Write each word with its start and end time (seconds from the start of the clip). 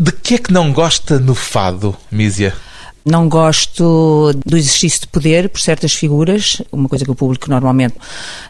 De 0.00 0.12
que 0.12 0.36
é 0.36 0.38
que 0.38 0.50
não 0.50 0.72
gosta 0.72 1.18
no 1.18 1.34
fado, 1.34 1.94
Mísia? 2.10 2.54
Não 3.04 3.28
gosto 3.28 4.32
do 4.46 4.56
exercício 4.56 5.02
de 5.02 5.08
poder 5.08 5.50
por 5.50 5.60
certas 5.60 5.92
figuras, 5.92 6.62
uma 6.72 6.88
coisa 6.88 7.04
que 7.04 7.10
o 7.10 7.14
público 7.14 7.50
normalmente 7.50 7.96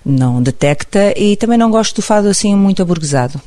não 0.07 0.41
detecta, 0.41 1.13
e 1.19 1.35
também 1.35 1.59
não 1.59 1.69
gosto 1.69 1.97
do 1.97 2.03
fado 2.03 2.29
assim 2.29 2.55
muito 2.55 2.81
aburguesado. 2.81 3.41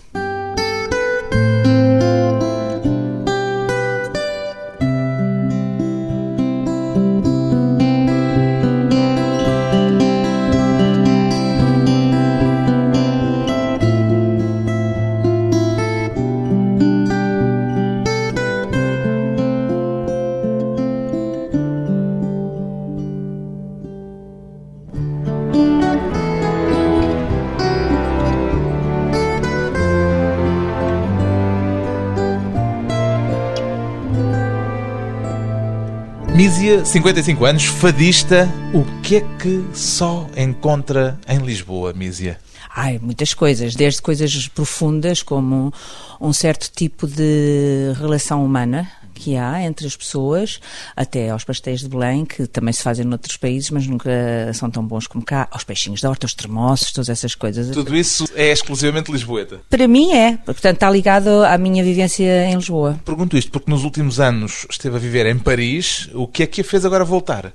55 36.83 37.45
anos, 37.45 37.63
fadista. 37.63 38.47
O 38.73 38.83
que 39.01 39.15
é 39.15 39.21
que 39.39 39.63
só 39.73 40.27
encontra 40.35 41.17
em 41.27 41.39
Lisboa, 41.39 41.93
Mísia? 41.93 42.37
Ai, 42.75 42.99
muitas 43.01 43.33
coisas, 43.33 43.73
desde 43.73 44.01
coisas 44.01 44.47
profundas 44.47 45.23
como 45.23 45.73
um 46.19 46.33
certo 46.33 46.69
tipo 46.73 47.07
de 47.07 47.93
relação 47.99 48.43
humana 48.43 48.91
que 49.13 49.35
há 49.37 49.63
entre 49.63 49.85
as 49.87 49.95
pessoas, 49.95 50.59
até 50.95 51.29
aos 51.29 51.43
pastéis 51.43 51.81
de 51.81 51.89
Belém, 51.89 52.25
que 52.25 52.47
também 52.47 52.73
se 52.73 52.83
fazem 52.83 53.05
noutros 53.05 53.37
países, 53.37 53.69
mas 53.69 53.87
nunca 53.87 54.09
são 54.53 54.69
tão 54.69 54.83
bons 54.85 55.07
como 55.07 55.23
cá, 55.23 55.47
aos 55.51 55.63
peixinhos 55.63 56.01
da 56.01 56.09
horta, 56.09 56.25
aos 56.25 56.33
termossos, 56.33 56.91
todas 56.91 57.09
essas 57.09 57.35
coisas. 57.35 57.69
Tudo 57.69 57.95
isso 57.95 58.25
é 58.35 58.51
exclusivamente 58.51 59.11
lisboeta? 59.11 59.61
Para 59.69 59.87
mim 59.87 60.11
é, 60.11 60.37
portanto 60.37 60.75
está 60.75 60.89
ligado 60.89 61.43
à 61.43 61.57
minha 61.57 61.83
vivência 61.83 62.45
em 62.45 62.55
Lisboa. 62.55 62.99
Pergunto 63.05 63.37
isto 63.37 63.51
porque 63.51 63.69
nos 63.69 63.83
últimos 63.83 64.19
anos 64.19 64.65
esteve 64.69 64.95
a 64.95 64.99
viver 64.99 65.25
em 65.25 65.37
Paris, 65.37 66.09
o 66.13 66.27
que 66.27 66.43
é 66.43 66.47
que 66.47 66.61
a 66.61 66.63
fez 66.63 66.85
agora 66.85 67.03
voltar? 67.03 67.53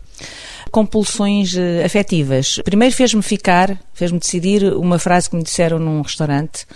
Compulsões 0.70 1.55
eh, 1.56 1.84
afetivas. 1.84 2.61
Primeiro 2.64 2.94
fez-me 2.94 3.22
ficar, 3.22 3.78
fez-me 3.92 4.19
decidir 4.19 4.64
uma 4.75 4.98
frase 4.98 5.28
que 5.28 5.36
me 5.36 5.42
disseram 5.42 5.78
num 5.78 6.00
restaurante, 6.02 6.66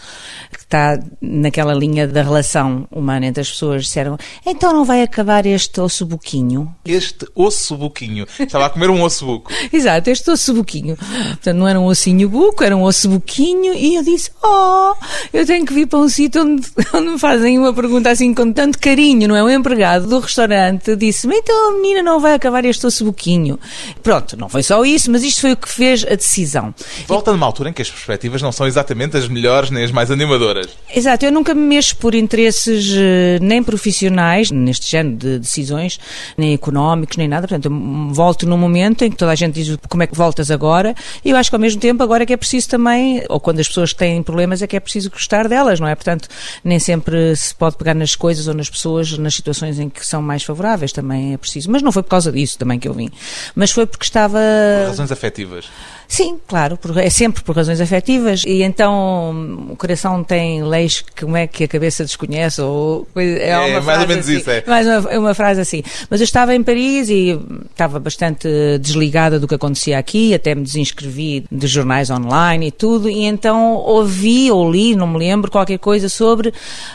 que 0.51 0.59
está 0.59 0.99
naquela 1.21 1.73
linha 1.75 2.07
da 2.07 2.23
relação 2.23 2.87
humana 2.91 3.27
entre 3.27 3.41
as 3.41 3.51
pessoas. 3.51 3.85
Disseram: 3.85 4.19
então 4.45 4.73
não 4.73 4.85
vai 4.85 5.03
acabar 5.03 5.47
este 5.47 5.81
osso 5.81 6.05
buquinho? 6.05 6.75
Este 6.85 7.27
osso 7.35 7.77
buquinho. 7.77 8.27
Estava 8.39 8.67
a 8.67 8.71
comer 8.71 8.91
um 8.91 9.03
osso 9.03 9.25
buco. 9.25 9.53
Exato, 9.73 10.11
este 10.11 10.31
osso 10.31 10.55
buquinho. 10.55 10.97
Portanto, 10.97 11.57
não 11.57 11.69
era 11.69 11.79
um 11.79 11.87
ossinho 11.87 12.29
buco, 12.29 12.65
era 12.65 12.77
um 12.77 12.83
osso 12.83 13.09
buquinho. 13.09 13.75
E 13.75 13.95
eu 13.95 14.03
disse: 14.03 14.31
oh, 14.43 14.95
eu 15.33 15.47
tenho 15.47 15.65
que 15.65 15.73
vir 15.73 15.87
para 15.87 15.99
um 15.99 16.09
sítio 16.09 16.43
onde, 16.43 16.67
onde 16.95 17.11
me 17.11 17.19
fazem 17.19 17.59
uma 17.59 17.73
pergunta 17.73 18.11
assim 18.11 18.35
com 18.35 18.53
tanto 18.53 18.79
carinho, 18.79 19.29
não 19.29 19.37
é? 19.37 19.43
Um 19.43 19.51
empregado 19.51 20.07
do 20.07 20.19
restaurante 20.19 20.97
disse-me: 20.97 21.37
então 21.37 21.71
a 21.71 21.75
menina 21.75 22.03
não 22.03 22.21
vai 22.21 22.35
acabar 22.35 22.65
este 22.65 22.87
osso 22.87 23.05
buquinho. 23.05 23.59
Pronto, 24.03 24.37
não 24.37 24.49
foi 24.49 24.63
só 24.63 24.85
isso, 24.85 25.11
mas 25.11 25.23
isto 25.23 25.41
foi 25.41 25.53
o 25.53 25.57
que 25.57 25.69
fez 25.69 26.05
a 26.05 26.15
decisão. 26.15 26.75
Volta 27.07 27.31
e... 27.31 27.35
numa 27.35 27.47
altura 27.47 27.71
em 27.71 27.73
que 27.73 27.83
as 27.83 27.91
perspectivas 27.91 28.43
não 28.43 28.53
são 28.53 28.67
exatamente 28.67 29.17
as 29.17 29.29
melhores 29.29 29.71
nem 29.71 29.85
as 29.85 29.91
mais 29.91 30.11
animadoras. 30.11 30.69
Exato, 30.95 31.25
eu 31.25 31.33
nunca 31.33 31.55
me 31.55 31.63
mexo 31.63 31.97
por 31.97 32.15
interesses 32.15 32.93
eh, 32.95 33.39
nem 33.41 33.63
profissionais, 33.63 34.51
neste 34.51 34.91
género 34.91 35.17
de 35.17 35.39
decisões, 35.39 35.99
nem 36.37 36.53
económicos, 36.53 37.17
nem 37.17 37.29
nada. 37.29 37.47
Portanto, 37.47 37.67
eu 37.67 38.15
volto 38.15 38.47
num 38.47 38.59
momento 38.59 39.05
em 39.05 39.11
que 39.11 39.17
toda 39.17 39.33
a 39.33 39.35
gente 39.35 39.55
diz 39.55 39.77
como 39.89 40.03
é 40.03 40.07
que 40.07 40.17
voltas 40.17 40.51
agora, 40.51 40.95
e 41.25 41.31
eu 41.31 41.37
acho 41.37 41.51
que 41.51 41.57
ao 41.57 41.61
mesmo 41.61 41.81
tempo 41.81 42.03
agora 42.03 42.23
é 42.23 42.27
que 42.27 42.33
é 42.33 42.37
preciso 42.37 42.69
também, 42.69 43.23
ou 43.29 43.41
quando 43.41 43.61
as 43.61 43.69
pessoas 43.69 43.93
têm 43.93 44.23
problemas, 44.23 44.63
é 44.63 44.67
que 44.67 44.77
é 44.77 44.81
preciso 44.81 45.11
gostar 45.11 45.49
delas, 45.49 45.81
não 45.81 45.89
é? 45.89 45.95
Portanto, 45.95 46.29
nem 46.63 46.79
sempre 46.79 47.35
se 47.37 47.55
pode 47.55 47.77
pegar 47.77 47.95
nas 47.95 48.15
coisas 48.15 48.47
ou 48.47 48.55
nas 48.55 48.71
pessoas, 48.71 49.17
nas 49.19 49.35
situações 49.35 49.79
em 49.79 49.89
que 49.89 50.07
são 50.07 50.23
mais 50.23 50.43
favoráveis, 50.43 50.93
também 50.93 51.35
é 51.35 51.37
preciso. 51.37 51.71
Mas 51.71 51.83
não 51.83 51.91
foi 51.91 52.03
por 52.03 52.11
causa 52.11 52.31
disso 52.31 52.59
também 52.59 52.79
que 52.79 52.89
eu 52.89 52.95
vim. 52.95 53.11
Mas 53.55 53.72
foi 53.73 53.87
porque 53.87 54.05
estava. 54.05 54.39
Por 54.81 54.89
razões 54.89 55.13
afetivas. 55.13 55.71
Sim, 56.13 56.39
claro, 56.47 56.79
é 56.97 57.09
sempre 57.09 57.43
por 57.43 57.57
razões 57.57 57.81
afetivas 57.81 58.45
e 58.47 58.63
então 58.63 59.67
o 59.71 59.77
coração 59.77 60.23
tem 60.23 60.63
leis 60.63 61.01
que 61.01 61.25
como 61.25 61.39
é 61.39 61.47
que 61.47 61.65
a 61.65 61.69
cabeça 61.69 62.05
desconhece 62.05 62.61
ou 62.61 63.09
é, 63.17 63.49
é 63.49 63.59
uma 63.59 63.81
mais 63.81 64.03
ou 64.03 64.09
menos 64.09 64.29
assim, 64.29 64.37
isso 64.37 64.51
é. 64.51 64.63
Mais 64.67 64.87
uma, 64.87 65.11
é 65.11 65.19
uma 65.19 65.33
frase 65.33 65.63
assim. 65.63 65.83
Mas 66.11 66.21
eu 66.21 66.25
estava 66.25 66.55
em 66.55 66.63
Paris 66.63 67.09
e 67.09 67.41
estava 67.71 67.99
bastante 67.99 68.47
desligada 68.79 69.41
do 69.41 69.49
que 69.49 69.55
acontecia 69.55 69.99
aqui, 69.99 70.35
até 70.35 70.55
me 70.55 70.61
desinscrevi 70.61 71.47
de 71.51 71.67
jornais 71.67 72.11
online 72.11 72.67
e 72.67 72.71
tudo 72.71 73.09
e 73.09 73.25
então 73.25 73.77
ouvi 73.77 74.51
ou 74.51 74.71
li, 74.71 74.95
não 74.95 75.07
me 75.07 75.19
lembro, 75.19 75.51
qualquer 75.51 75.79
coisa 75.79 76.11
sobre 76.11 76.53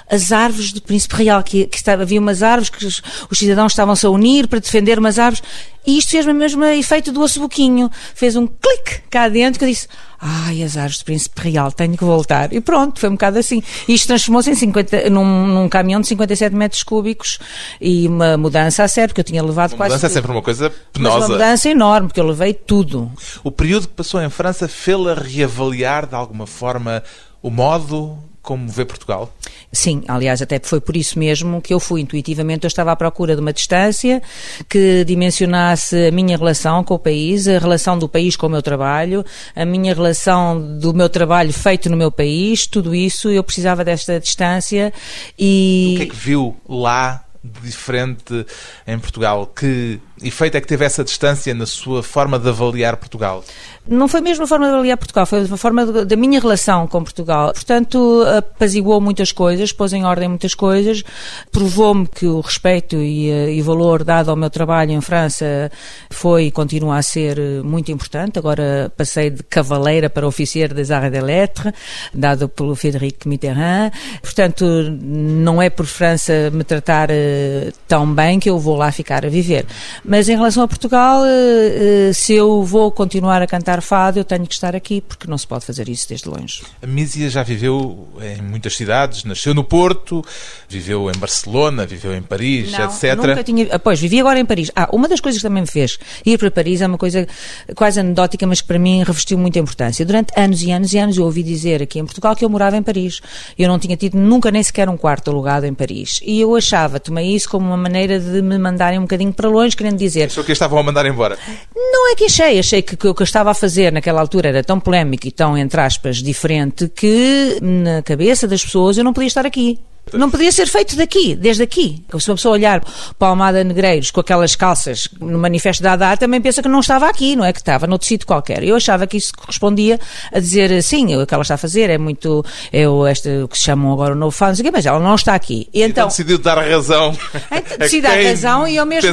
as 0.08 0.32
árvores 0.32 0.72
do 0.72 0.80
Príncipe 0.80 1.16
Real, 1.16 1.42
que, 1.42 1.66
que 1.66 1.78
estava, 1.78 2.04
havia 2.04 2.20
umas 2.20 2.44
árvores 2.44 2.70
que 2.70 2.86
os, 2.86 3.02
os 3.32 3.40
cidadãos 3.40 3.72
estavam-se 3.72 4.06
a 4.06 4.12
unir 4.12 4.48
para 4.48 4.60
defender 4.60 5.00
umas 5.00 5.18
árvores 5.18 5.42
e 5.88 5.98
isto 5.98 6.12
fez-me 6.12 6.34
mesmo 6.34 6.66
efeito 6.66 7.14
do 7.14 7.22
osso 7.22 7.40
boquinho. 7.40 7.90
Fez 8.14 8.36
um 8.36 8.46
clique 8.46 9.07
cá 9.10 9.30
dentro 9.30 9.60
que 9.60 9.66
eu 9.66 9.70
disse: 9.70 9.88
Ai, 10.20 10.64
as 10.64 10.76
árvores 10.78 11.00
do 11.00 11.06
Príncipe 11.06 11.42
Real, 11.42 11.72
tenho 11.72 11.96
que 11.96 12.04
voltar. 12.04 12.54
E 12.54 12.60
pronto, 12.60 13.00
foi 13.00 13.10
um 13.10 13.14
bocado 13.14 13.38
assim. 13.38 13.62
Isto 13.88 14.08
transformou-se 14.08 14.50
em 14.50 14.56
50, 14.56 15.10
num, 15.10 15.48
num, 15.48 15.70
caminhão 15.70 16.02
de 16.02 16.08
57 16.08 16.56
metros 16.56 16.84
cúbicos 16.84 17.40
e 17.80 18.08
uma 18.08 18.38
mudança 18.38 18.84
a 18.84 18.88
sério, 18.88 19.10
porque 19.10 19.22
eu 19.22 19.26
tinha 19.26 19.44
levado 19.44 19.72
uma 19.72 19.78
quase. 19.78 19.96
Mudança 19.96 20.08
tudo. 20.08 20.12
é 20.12 20.22
sempre 20.22 20.32
uma 20.32 20.42
coisa 20.42 20.74
penosa. 20.92 21.20
Mas 21.20 21.30
uma 21.30 21.36
mudança 21.36 21.70
enorme, 21.70 22.08
porque 22.08 22.20
eu 22.20 22.28
levei 22.28 22.54
tudo. 22.54 23.12
O 23.44 23.52
período 23.52 23.88
que 23.88 23.94
passou 23.94 24.22
em 24.22 24.30
França 24.30 24.68
fê-la 24.68 25.14
reavaliar 25.14 26.08
de 26.08 26.16
alguma 26.16 26.48
forma 26.48 27.04
o 27.42 27.50
modo 27.50 28.18
como 28.48 28.66
vê 28.70 28.86
Portugal? 28.86 29.30
Sim, 29.74 30.06
aliás, 30.08 30.42
até 30.42 30.58
foi 30.64 30.80
por 30.80 30.96
isso 30.96 31.20
mesmo 31.20 31.62
que 31.62 31.74
eu 31.74 31.82
fui 31.82 32.00
intuitivamente, 32.00 32.64
eu 32.64 32.70
estava 32.70 32.94
à 32.94 32.96
procura 32.96 33.36
de 33.36 33.42
uma 33.42 33.52
distância 33.52 34.22
que 34.70 35.04
dimensionasse 35.04 36.08
a 36.08 36.12
minha 36.14 36.38
relação 36.38 36.82
com 36.82 36.94
o 36.94 37.00
país, 37.00 37.46
a 37.46 37.60
relação 37.60 38.00
do 38.00 38.08
país 38.08 38.38
com 38.38 38.48
o 38.48 38.50
meu 38.50 38.62
trabalho, 38.62 39.26
a 39.54 39.66
minha 39.66 39.94
relação 39.94 40.80
do 40.80 40.94
meu 40.94 41.10
trabalho 41.10 41.52
feito 41.52 41.90
no 41.90 41.98
meu 41.98 42.10
país, 42.10 42.66
tudo 42.66 42.96
isso, 42.96 43.30
eu 43.30 43.44
precisava 43.44 43.84
desta 43.84 44.18
distância 44.18 44.94
e... 45.38 45.96
O 45.96 45.98
que 45.98 46.04
é 46.04 46.06
que 46.06 46.16
viu 46.16 46.56
lá 46.70 47.26
de 47.44 47.60
diferente 47.60 48.46
em 48.88 48.98
Portugal? 48.98 49.46
Que 49.46 50.00
efeito 50.22 50.58
é 50.58 50.62
que 50.62 50.68
teve 50.68 50.86
essa 50.86 51.04
distância 51.04 51.54
na 51.54 51.66
sua 51.66 52.02
forma 52.02 52.40
de 52.40 52.50
avaliar 52.50 52.98
Portugal? 52.98 53.44
Não 53.88 54.08
foi 54.08 54.20
mesmo 54.20 54.44
a 54.44 54.48
forma 54.48 54.68
de 54.68 54.74
avaliar 54.74 54.98
Portugal, 54.98 55.26
foi 55.26 55.44
a 55.44 55.58
forma 55.58 55.86
da 55.86 56.16
minha 56.18 56.42
relação 56.42 56.88
com 56.88 57.02
Portugal. 57.04 57.54
Portanto, 57.54 58.24
apaziguou 58.38 59.00
muitas 59.00 59.32
coisas, 59.32 59.72
pôs 59.72 59.94
em 59.94 60.04
ordem 60.04 60.28
muitas 60.28 60.54
coisas, 60.54 61.04
provou-me 61.52 62.06
que 62.06 62.26
o 62.26 62.42
respeito 62.42 62.98
e, 62.98 63.30
eh, 63.30 63.54
e, 63.54 63.62
valor 63.62 64.04
dado 64.04 64.30
ao 64.30 64.36
meu 64.36 64.50
trabalho 64.50 64.92
em 64.92 65.00
França 65.00 65.72
foi 66.10 66.48
e 66.48 66.52
continua 66.52 66.98
a 66.98 67.02
ser 67.02 67.40
eh, 67.40 67.62
muito 67.64 67.90
importante. 67.90 68.38
Agora 68.38 68.92
passei 68.98 69.30
de 69.30 69.42
cavaleira 69.44 70.10
para 70.10 70.28
oficier 70.28 70.74
des 70.74 70.92
arts 70.92 71.14
et 71.14 71.22
lettres, 71.24 71.72
dado 72.14 72.50
pelo 72.50 72.76
Frédéric 72.76 73.26
Mitterrand. 73.26 73.92
Portanto, 74.22 74.66
não 74.66 75.62
é 75.62 75.70
por 75.70 75.86
França 75.86 76.50
me 76.52 76.64
tratar 76.64 77.10
uh, 77.10 77.72
tão 77.88 78.14
bem 78.14 78.40
que 78.40 78.50
eu 78.50 78.60
vou 78.60 78.76
lá 78.76 78.92
ficar 78.92 79.26
a 79.26 79.30
viver. 79.30 79.66
Mas 80.08 80.30
em 80.30 80.38
relação 80.38 80.64
a 80.64 80.68
Portugal, 80.70 81.22
uh, 81.22 81.26
uh, 81.26 82.14
se 82.14 82.32
eu 82.32 82.64
vou 82.64 82.90
continuar 82.90 83.42
a 83.42 83.48
cantar 83.48 83.82
fado, 83.82 84.18
eu 84.18 84.24
tenho 84.24 84.48
que 84.48 84.54
estar 84.54 84.74
aqui, 84.74 85.02
porque 85.02 85.28
não 85.28 85.38
se 85.38 85.46
pode 85.46 85.66
fazer 85.66 85.90
isso 85.90 86.08
desde 86.08 86.30
longe. 86.30 86.64
A 86.82 86.88
Mísia 86.88 87.30
já 87.30 87.44
viveu 87.44 88.08
em 88.22 88.42
muitas 88.42 88.78
cidades, 88.78 89.26
nasceu 89.26 89.54
no 89.54 89.66
Porto, 89.66 90.24
viveu 90.70 91.12
em 91.12 91.18
Barcelona, 91.18 91.86
viveu 91.86 92.16
em 92.16 92.22
Paris, 92.22 92.72
não, 92.72 92.86
etc. 92.86 93.16
Nunca 93.18 93.44
tinha. 93.44 93.68
Ah, 93.70 93.78
pois, 93.78 94.00
vivi 94.00 94.22
agora 94.22 94.40
em 94.40 94.46
Paris. 94.46 94.72
Ah, 94.74 94.88
uma 94.94 95.10
das 95.10 95.20
coisas 95.20 95.42
que 95.42 95.48
também 95.48 95.64
me 95.64 95.68
fez 95.68 96.00
ir 96.26 96.38
para 96.38 96.50
Paris 96.50 96.82
é 96.82 96.88
uma 96.88 96.98
coisa 96.98 97.28
quase 97.76 98.00
anedótica, 98.00 98.48
mas 98.48 98.62
que 98.62 98.68
para 98.68 98.80
mim 98.80 99.04
revestiu 99.04 99.38
muita 99.38 99.60
importância. 99.60 100.06
Durante 100.06 100.32
anos 100.40 100.62
e 100.62 100.72
anos 100.72 100.94
e 100.94 100.98
anos 101.00 101.18
eu 101.18 101.26
ouvi 101.26 101.44
dizer 101.44 101.84
aqui 101.84 102.00
em 102.00 102.06
Portugal 102.06 102.34
que 102.34 102.46
eu 102.46 102.50
morava 102.50 102.78
em 102.78 102.84
Paris. 102.84 103.20
Eu 103.60 103.68
não 103.68 103.78
tinha 103.78 103.98
tido 103.98 104.18
nunca 104.18 104.50
nem 104.52 104.64
sequer 104.64 104.88
um 104.88 104.96
quarto 104.96 105.30
alugado 105.32 105.66
em 105.66 105.74
Paris. 105.74 106.22
E 106.24 106.40
eu 106.40 106.56
achava, 106.56 106.98
tomei 106.98 107.36
isso 107.36 107.50
como 107.50 107.68
uma 107.68 107.76
maneira 107.76 108.22
de 108.22 108.42
me 108.42 108.58
mandarem 108.58 109.00
um 109.00 109.02
bocadinho 109.02 109.34
para 109.34 109.50
longe, 109.50 109.76
querendo 109.76 109.97
dizer. 109.98 110.26
Achou 110.26 110.44
que 110.44 110.52
estavam 110.52 110.80
a 110.80 110.84
mandar 110.84 111.06
embora? 111.06 111.38
Não 111.76 112.12
é 112.12 112.16
que 112.16 112.26
achei, 112.26 112.60
achei 112.60 112.82
que, 112.82 112.96
que 112.96 113.08
o 113.08 113.14
que 113.14 113.22
eu 113.22 113.26
estava 113.26 113.52
a 113.52 113.54
fazer 113.54 113.92
naquela 113.92 114.22
altura 114.22 114.50
era 114.50 114.64
tão 114.64 114.80
polémico 114.80 115.28
e 115.28 115.32
tão, 115.32 115.58
entre 115.58 115.82
aspas, 115.82 116.18
diferente 116.18 116.88
que 116.88 117.58
na 117.62 118.02
cabeça 118.02 118.48
das 118.48 118.64
pessoas 118.64 118.98
eu 118.98 119.04
não 119.04 119.14
podia 119.14 119.28
estar 119.28 119.46
aqui. 119.46 119.80
Não 120.14 120.30
podia 120.30 120.52
ser 120.52 120.68
feito 120.68 120.96
daqui, 120.96 121.36
desde 121.36 121.64
aqui. 121.64 122.04
Se 122.20 122.30
uma 122.30 122.36
pessoa 122.36 122.54
olhar 122.54 122.82
para 123.18 123.28
a 123.28 123.30
Almada 123.30 123.64
Negreiros 123.64 124.12
com 124.12 124.20
aquelas 124.20 124.56
calças 124.56 125.08
no 125.20 125.38
manifesto 125.38 125.84
da 125.84 125.94
Haddad, 125.94 126.20
também 126.20 126.42
pensa 126.42 126.62
que 126.62 126.68
não 126.68 126.80
estava 126.80 127.08
aqui, 127.08 127.36
não 127.36 127.46
é? 127.46 127.54
Que 127.54 127.60
estava 127.60 127.88
noutro 127.88 128.08
sítio 128.08 128.28
qualquer. 128.28 128.64
Eu 128.64 128.76
achava 128.76 129.06
que 129.06 129.18
isso 129.18 129.34
correspondia 129.36 130.00
a 130.32 130.40
dizer, 130.40 130.82
sim, 130.84 131.16
o 131.16 131.26
que 131.26 131.34
ela 131.34 131.42
está 131.42 131.56
a 131.56 131.58
fazer 131.58 131.90
é 131.90 131.98
muito, 131.98 132.44
é 132.72 132.88
o, 132.88 133.08
este, 133.08 133.30
o 133.44 133.48
que 133.48 133.58
se 133.58 133.66
chamam 133.66 133.92
agora 133.92 134.14
o 134.14 134.18
novo 134.18 134.32
fã, 134.32 134.52
mas 134.72 134.86
ela 134.86 135.00
não 135.00 135.16
está 135.16 135.36
aqui. 135.36 135.68
E 135.74 135.82
então, 135.82 135.90
então 135.90 136.08
decidiu 136.08 136.38
dar 136.38 136.58
razão. 136.58 137.16
Então, 137.58 137.78
decidi 137.80 138.02
dar 138.02 138.22
razão 138.22 138.68
e 138.68 138.78
ao, 138.78 138.86
mesmo, 138.86 139.10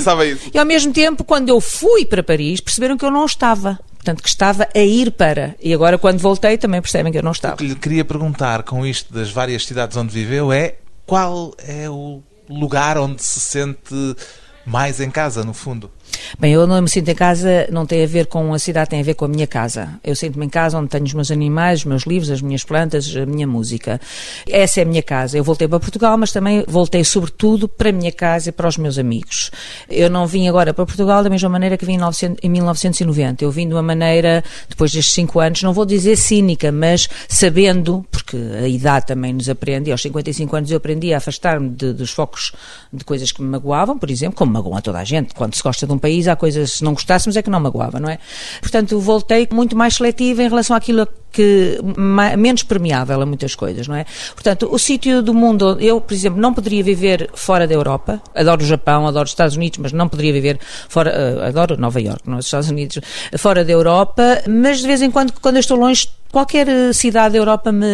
e 0.52 0.58
ao 0.58 0.66
mesmo 0.66 0.92
tempo, 0.92 1.24
quando 1.24 1.48
eu 1.48 1.60
fui 1.60 2.04
para 2.04 2.22
Paris, 2.22 2.60
perceberam 2.60 2.96
que 2.96 3.04
eu 3.04 3.10
não 3.10 3.24
estava. 3.24 3.78
Portanto, 3.94 4.22
que 4.22 4.28
estava 4.28 4.68
a 4.74 4.78
ir 4.80 5.12
para. 5.12 5.56
E 5.62 5.72
agora, 5.72 5.96
quando 5.96 6.18
voltei, 6.18 6.58
também 6.58 6.80
percebem 6.80 7.10
que 7.10 7.18
eu 7.18 7.22
não 7.22 7.32
estava. 7.32 7.54
O 7.54 7.56
que 7.56 7.66
lhe 7.66 7.74
queria 7.74 8.04
perguntar 8.04 8.62
com 8.62 8.84
isto 8.84 9.12
das 9.12 9.30
várias 9.30 9.64
cidades 9.64 9.96
onde 9.96 10.12
viveu 10.12 10.52
é 10.52 10.74
qual 11.06 11.54
é 11.58 11.88
o 11.88 12.22
lugar 12.48 12.98
onde 12.98 13.22
se 13.22 13.40
sente 13.40 14.16
mais 14.64 15.00
em 15.00 15.10
casa, 15.10 15.44
no 15.44 15.54
fundo? 15.54 15.90
Bem, 16.38 16.52
eu 16.52 16.66
não 16.66 16.80
me 16.82 16.88
sinto 16.88 17.08
em 17.08 17.14
casa, 17.14 17.66
não 17.70 17.86
tem 17.86 18.02
a 18.02 18.06
ver 18.06 18.26
com 18.26 18.52
a 18.52 18.58
cidade, 18.58 18.90
tem 18.90 19.00
a 19.00 19.04
ver 19.04 19.14
com 19.14 19.24
a 19.24 19.28
minha 19.28 19.46
casa. 19.46 20.00
Eu 20.02 20.16
sinto-me 20.16 20.46
em 20.46 20.48
casa 20.48 20.78
onde 20.78 20.88
tenho 20.88 21.04
os 21.04 21.14
meus 21.14 21.30
animais, 21.30 21.80
os 21.80 21.84
meus 21.84 22.02
livros, 22.04 22.30
as 22.30 22.42
minhas 22.42 22.64
plantas, 22.64 23.14
a 23.16 23.26
minha 23.26 23.46
música. 23.46 24.00
Essa 24.48 24.80
é 24.80 24.82
a 24.82 24.86
minha 24.86 25.02
casa. 25.02 25.38
Eu 25.38 25.44
voltei 25.44 25.68
para 25.68 25.78
Portugal, 25.78 26.16
mas 26.16 26.32
também 26.32 26.64
voltei 26.66 27.04
sobretudo 27.04 27.68
para 27.68 27.90
a 27.90 27.92
minha 27.92 28.12
casa 28.12 28.48
e 28.48 28.52
para 28.52 28.68
os 28.68 28.76
meus 28.76 28.98
amigos. 28.98 29.50
Eu 29.88 30.10
não 30.10 30.26
vim 30.26 30.48
agora 30.48 30.74
para 30.74 30.84
Portugal 30.84 31.22
da 31.22 31.30
mesma 31.30 31.48
maneira 31.48 31.76
que 31.76 31.84
vim 31.84 31.98
em 32.42 32.48
1990. 32.48 33.44
Eu 33.44 33.50
vim 33.50 33.68
de 33.68 33.74
uma 33.74 33.82
maneira, 33.82 34.42
depois 34.68 34.92
destes 34.92 35.14
cinco 35.14 35.40
anos, 35.40 35.62
não 35.62 35.72
vou 35.72 35.84
dizer 35.84 36.16
cínica, 36.16 36.72
mas 36.72 37.08
sabendo, 37.28 38.04
porque 38.10 38.36
a 38.36 38.68
idade 38.68 39.06
também 39.06 39.32
nos 39.32 39.48
aprende, 39.48 39.90
e 39.90 39.92
aos 39.92 40.02
55 40.02 40.56
anos 40.56 40.70
eu 40.70 40.76
aprendi 40.76 41.12
a 41.14 41.18
afastar-me 41.18 41.70
dos 41.70 42.10
focos 42.10 42.52
de 42.92 43.04
coisas 43.04 43.32
que 43.32 43.42
me 43.42 43.48
magoavam, 43.48 43.98
por 43.98 44.10
exemplo, 44.10 44.36
como 44.36 44.52
magoam 44.52 44.76
a 44.76 44.80
toda 44.80 44.98
a 44.98 45.04
gente, 45.04 45.34
quando 45.34 45.54
se 45.54 45.62
gosta 45.62 45.86
de 45.86 45.92
um 45.92 45.98
país, 46.04 46.28
há 46.28 46.36
coisas, 46.36 46.72
se 46.72 46.84
não 46.84 46.92
gostássemos, 46.92 47.34
é 47.36 47.42
que 47.42 47.48
não 47.48 47.58
magoava, 47.58 47.98
não 47.98 48.10
é? 48.10 48.18
Portanto, 48.60 49.00
voltei 49.00 49.48
muito 49.50 49.74
mais 49.74 49.94
seletiva 49.94 50.42
em 50.42 50.48
relação 50.48 50.76
àquilo 50.76 51.08
que 51.34 51.78
menos 52.38 52.62
permeável 52.62 53.20
a 53.20 53.26
muitas 53.26 53.56
coisas, 53.56 53.88
não 53.88 53.96
é? 53.96 54.06
Portanto, 54.34 54.68
o 54.70 54.78
sítio 54.78 55.20
do 55.20 55.34
mundo, 55.34 55.76
eu, 55.80 56.00
por 56.00 56.14
exemplo, 56.14 56.40
não 56.40 56.54
poderia 56.54 56.82
viver 56.82 57.28
fora 57.34 57.66
da 57.66 57.74
Europa. 57.74 58.22
Adoro 58.32 58.62
o 58.62 58.66
Japão, 58.66 59.04
adoro 59.04 59.24
os 59.24 59.32
Estados 59.32 59.56
Unidos, 59.56 59.80
mas 59.80 59.92
não 59.92 60.08
poderia 60.08 60.32
viver 60.32 60.60
fora, 60.88 61.12
uh, 61.12 61.42
adoro 61.42 61.76
Nova 61.76 62.00
York, 62.00 62.22
não 62.24 62.36
é? 62.36 62.38
os 62.38 62.46
Estados 62.46 62.70
Unidos, 62.70 63.00
fora 63.36 63.64
da 63.64 63.72
Europa, 63.72 64.42
mas 64.48 64.78
de 64.78 64.86
vez 64.86 65.02
em 65.02 65.10
quando, 65.10 65.32
quando 65.40 65.56
eu 65.56 65.60
estou 65.60 65.76
longe, 65.76 66.06
qualquer 66.34 66.66
cidade 66.92 67.34
da 67.34 67.38
Europa 67.38 67.70
me, 67.70 67.86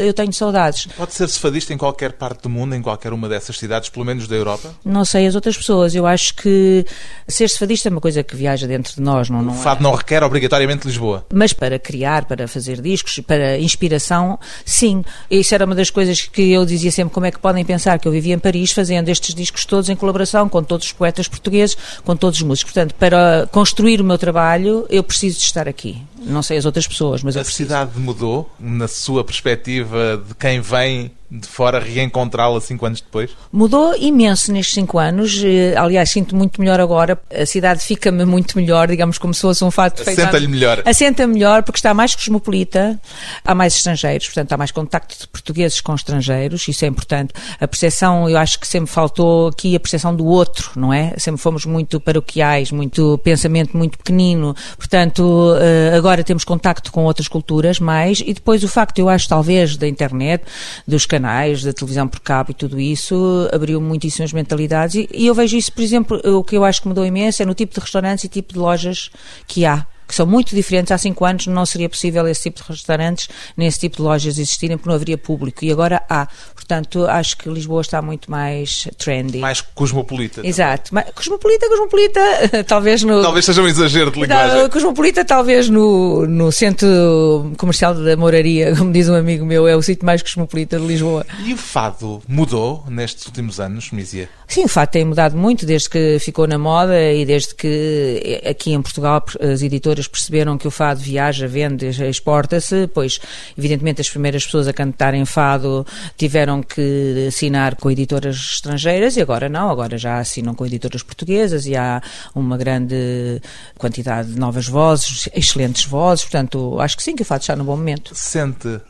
eu 0.00 0.12
tenho 0.12 0.32
saudades. 0.32 0.88
Pode 0.96 1.14
ser 1.14 1.28
fadista 1.28 1.72
em 1.72 1.78
qualquer 1.78 2.12
parte 2.12 2.42
do 2.42 2.50
mundo, 2.50 2.74
em 2.74 2.82
qualquer 2.82 3.12
uma 3.12 3.28
dessas 3.28 3.56
cidades, 3.56 3.88
pelo 3.88 4.04
menos 4.04 4.26
da 4.26 4.34
Europa? 4.34 4.74
Não 4.84 5.04
sei 5.04 5.28
as 5.28 5.36
outras 5.36 5.56
pessoas. 5.56 5.94
Eu 5.94 6.04
acho 6.04 6.34
que 6.34 6.84
ser 7.28 7.48
fadista 7.50 7.88
é 7.88 7.90
uma 7.90 8.00
coisa 8.00 8.24
que 8.24 8.34
viaja 8.34 8.66
dentro 8.66 8.92
de 8.94 9.00
nós. 9.00 9.30
Não, 9.30 9.40
não 9.40 9.52
o 9.52 9.56
fado 9.56 9.80
é... 9.80 9.82
não 9.84 9.94
requer 9.94 10.24
obrigatoriamente 10.24 10.86
Lisboa. 10.88 11.24
Mas 11.32 11.52
para 11.52 11.78
criar, 11.78 12.24
para 12.24 12.48
fazer 12.48 12.80
discos, 12.84 13.18
para 13.26 13.58
inspiração, 13.58 14.38
sim. 14.64 15.02
Isso 15.30 15.54
era 15.54 15.64
uma 15.64 15.74
das 15.74 15.90
coisas 15.90 16.22
que 16.22 16.52
eu 16.52 16.64
dizia 16.64 16.92
sempre, 16.92 17.12
como 17.12 17.26
é 17.26 17.30
que 17.30 17.38
podem 17.38 17.64
pensar 17.64 17.98
que 17.98 18.06
eu 18.06 18.12
vivia 18.12 18.34
em 18.34 18.38
Paris 18.38 18.70
fazendo 18.70 19.08
estes 19.08 19.34
discos 19.34 19.64
todos 19.64 19.88
em 19.88 19.96
colaboração 19.96 20.48
com 20.48 20.62
todos 20.62 20.86
os 20.86 20.92
poetas 20.92 21.26
portugueses, 21.26 21.76
com 22.04 22.14
todos 22.14 22.38
os 22.38 22.46
músicos. 22.46 22.72
Portanto, 22.72 22.94
para 22.94 23.48
construir 23.50 24.00
o 24.00 24.04
meu 24.04 24.18
trabalho, 24.18 24.86
eu 24.88 25.02
preciso 25.02 25.38
de 25.38 25.44
estar 25.44 25.68
aqui. 25.68 26.00
Não 26.24 26.42
sei 26.42 26.58
as 26.58 26.64
outras 26.64 26.86
pessoas, 26.86 27.22
mas 27.22 27.36
a 27.36 27.44
cidade 27.44 27.98
mudou 27.98 28.50
na 28.58 28.88
sua 28.88 29.24
perspectiva 29.24 30.22
de 30.26 30.34
quem 30.34 30.60
vem 30.60 31.10
de 31.38 31.48
fora 31.48 31.80
reencontrá-la 31.80 32.60
cinco 32.60 32.86
anos 32.86 33.00
depois? 33.00 33.30
Mudou 33.50 33.94
imenso 33.96 34.52
nestes 34.52 34.74
cinco 34.74 34.98
anos. 34.98 35.42
Eh, 35.44 35.74
aliás, 35.76 36.10
sinto 36.10 36.36
muito 36.36 36.60
melhor 36.60 36.80
agora. 36.80 37.20
A 37.34 37.44
cidade 37.44 37.82
fica-me 37.82 38.24
muito 38.24 38.56
melhor, 38.56 38.86
digamos, 38.88 39.18
como 39.18 39.34
se 39.34 39.40
fosse 39.40 39.64
um 39.64 39.70
fato 39.70 40.04
feito. 40.04 40.20
Assenta-lhe 40.20 40.46
melhor. 40.46 40.82
Assenta 40.84 41.26
melhor 41.26 41.62
porque 41.64 41.78
está 41.78 41.92
mais 41.92 42.14
cosmopolita, 42.14 43.00
há 43.44 43.54
mais 43.54 43.74
estrangeiros, 43.74 44.26
portanto, 44.26 44.52
há 44.52 44.56
mais 44.56 44.70
contacto 44.70 45.18
de 45.18 45.26
portugueses 45.26 45.80
com 45.80 45.94
estrangeiros, 45.94 46.68
isso 46.68 46.84
é 46.84 46.88
importante. 46.88 47.32
A 47.60 47.66
percepção, 47.66 48.28
eu 48.28 48.38
acho 48.38 48.60
que 48.60 48.68
sempre 48.68 48.90
faltou 48.90 49.48
aqui 49.48 49.74
a 49.74 49.80
percepção 49.80 50.14
do 50.14 50.26
outro, 50.26 50.70
não 50.76 50.92
é? 50.92 51.14
Sempre 51.18 51.40
fomos 51.40 51.64
muito 51.64 51.98
paroquiais, 51.98 52.70
muito 52.70 53.18
pensamento 53.18 53.76
muito 53.76 53.98
pequenino. 53.98 54.54
Portanto, 54.76 55.56
eh, 55.60 55.96
agora 56.14 56.24
temos 56.24 56.44
contacto 56.44 56.92
com 56.92 57.04
outras 57.04 57.26
culturas 57.26 57.80
mais 57.80 58.22
e 58.24 58.32
depois 58.32 58.62
o 58.62 58.68
facto, 58.68 58.98
eu 59.00 59.08
acho, 59.08 59.28
talvez, 59.28 59.76
da 59.76 59.88
internet, 59.88 60.44
dos 60.86 61.06
canais 61.06 61.62
da 61.64 61.72
televisão 61.72 62.06
por 62.06 62.20
cabo 62.20 62.52
e 62.52 62.54
tudo 62.54 62.78
isso, 62.78 63.48
abriu 63.52 63.80
muitíssimas 63.80 64.32
mentalidades. 64.32 64.94
E, 64.94 65.08
e 65.12 65.26
eu 65.26 65.34
vejo 65.34 65.56
isso, 65.56 65.72
por 65.72 65.82
exemplo, 65.82 66.20
o 66.24 66.44
que 66.44 66.56
eu 66.56 66.64
acho 66.64 66.82
que 66.82 66.88
mudou 66.88 67.04
imenso 67.04 67.42
é 67.42 67.46
no 67.46 67.54
tipo 67.54 67.74
de 67.74 67.80
restaurantes 67.80 68.24
e 68.24 68.28
tipo 68.28 68.52
de 68.52 68.58
lojas 68.58 69.10
que 69.46 69.66
há 69.66 69.84
que 70.06 70.14
são 70.14 70.26
muito 70.26 70.54
diferentes. 70.54 70.92
Há 70.92 70.98
cinco 70.98 71.24
anos 71.24 71.46
não 71.46 71.64
seria 71.66 71.88
possível 71.88 72.26
esse 72.26 72.42
tipo 72.42 72.62
de 72.62 72.68
restaurantes, 72.68 73.28
nem 73.56 73.66
esse 73.66 73.80
tipo 73.80 73.96
de 73.96 74.02
lojas 74.02 74.38
existirem, 74.38 74.76
porque 74.76 74.88
não 74.88 74.96
haveria 74.96 75.18
público. 75.18 75.64
E 75.64 75.72
agora 75.72 76.02
há. 76.08 76.26
Portanto, 76.54 77.06
acho 77.06 77.36
que 77.36 77.48
Lisboa 77.48 77.82
está 77.82 78.00
muito 78.00 78.30
mais 78.30 78.88
trendy. 78.98 79.38
Mais 79.38 79.60
cosmopolita. 79.60 80.46
Exato. 80.46 80.94
Mas, 80.94 81.10
cosmopolita, 81.14 81.68
cosmopolita, 81.68 82.20
talvez 82.66 83.02
no... 83.02 83.22
Talvez 83.22 83.44
seja 83.44 83.62
um 83.62 83.68
exagero 83.68 84.10
de 84.10 84.20
linguagem. 84.20 84.68
Cosmopolita 84.70 85.24
talvez 85.24 85.68
no, 85.68 86.26
no 86.26 86.50
centro 86.50 87.52
comercial 87.58 87.94
da 87.94 88.16
Moraria, 88.16 88.74
como 88.76 88.92
diz 88.92 89.08
um 89.08 89.14
amigo 89.14 89.44
meu, 89.44 89.68
é 89.68 89.76
o 89.76 89.82
sítio 89.82 90.06
mais 90.06 90.22
cosmopolita 90.22 90.78
de 90.78 90.86
Lisboa. 90.86 91.26
E 91.44 91.52
o 91.52 91.56
fado 91.56 92.22
mudou 92.26 92.84
nestes 92.88 93.26
últimos 93.26 93.60
anos, 93.60 93.90
Mísia? 93.90 94.28
Sim, 94.46 94.64
o 94.64 94.68
fado 94.68 94.90
tem 94.90 95.04
mudado 95.04 95.36
muito 95.36 95.64
desde 95.64 95.88
que 95.88 96.18
ficou 96.20 96.46
na 96.46 96.58
moda 96.58 97.12
e 97.12 97.24
desde 97.24 97.54
que 97.54 98.42
aqui 98.48 98.72
em 98.72 98.82
Portugal 98.82 99.24
as 99.40 99.62
editoras 99.62 100.06
perceberam 100.06 100.58
que 100.58 100.68
o 100.68 100.70
fado 100.70 101.00
viaja, 101.00 101.48
vende, 101.48 101.86
exporta-se, 102.08 102.86
pois 102.88 103.20
evidentemente 103.56 104.00
as 104.00 104.08
primeiras 104.08 104.44
pessoas 104.44 104.68
a 104.68 104.72
cantarem 104.72 105.24
fado 105.24 105.86
tiveram 106.16 106.62
que 106.62 107.26
assinar 107.28 107.76
com 107.76 107.90
editoras 107.90 108.36
estrangeiras 108.36 109.16
e 109.16 109.22
agora 109.22 109.48
não, 109.48 109.70
agora 109.70 109.96
já 109.96 110.18
assinam 110.18 110.54
com 110.54 110.66
editoras 110.66 111.02
portuguesas 111.02 111.66
e 111.66 111.76
há 111.76 112.02
uma 112.34 112.56
grande 112.56 113.40
quantidade 113.78 114.32
de 114.32 114.38
novas 114.38 114.68
vozes, 114.68 115.28
excelentes 115.34 115.84
vozes, 115.84 116.24
portanto, 116.24 116.78
acho 116.80 116.96
que 116.96 117.02
sim, 117.02 117.16
que 117.16 117.22
o 117.22 117.26
fato 117.26 117.42
está 117.42 117.56
no 117.56 117.64
bom 117.64 117.76
momento. 117.76 118.14
Sente 118.14 118.80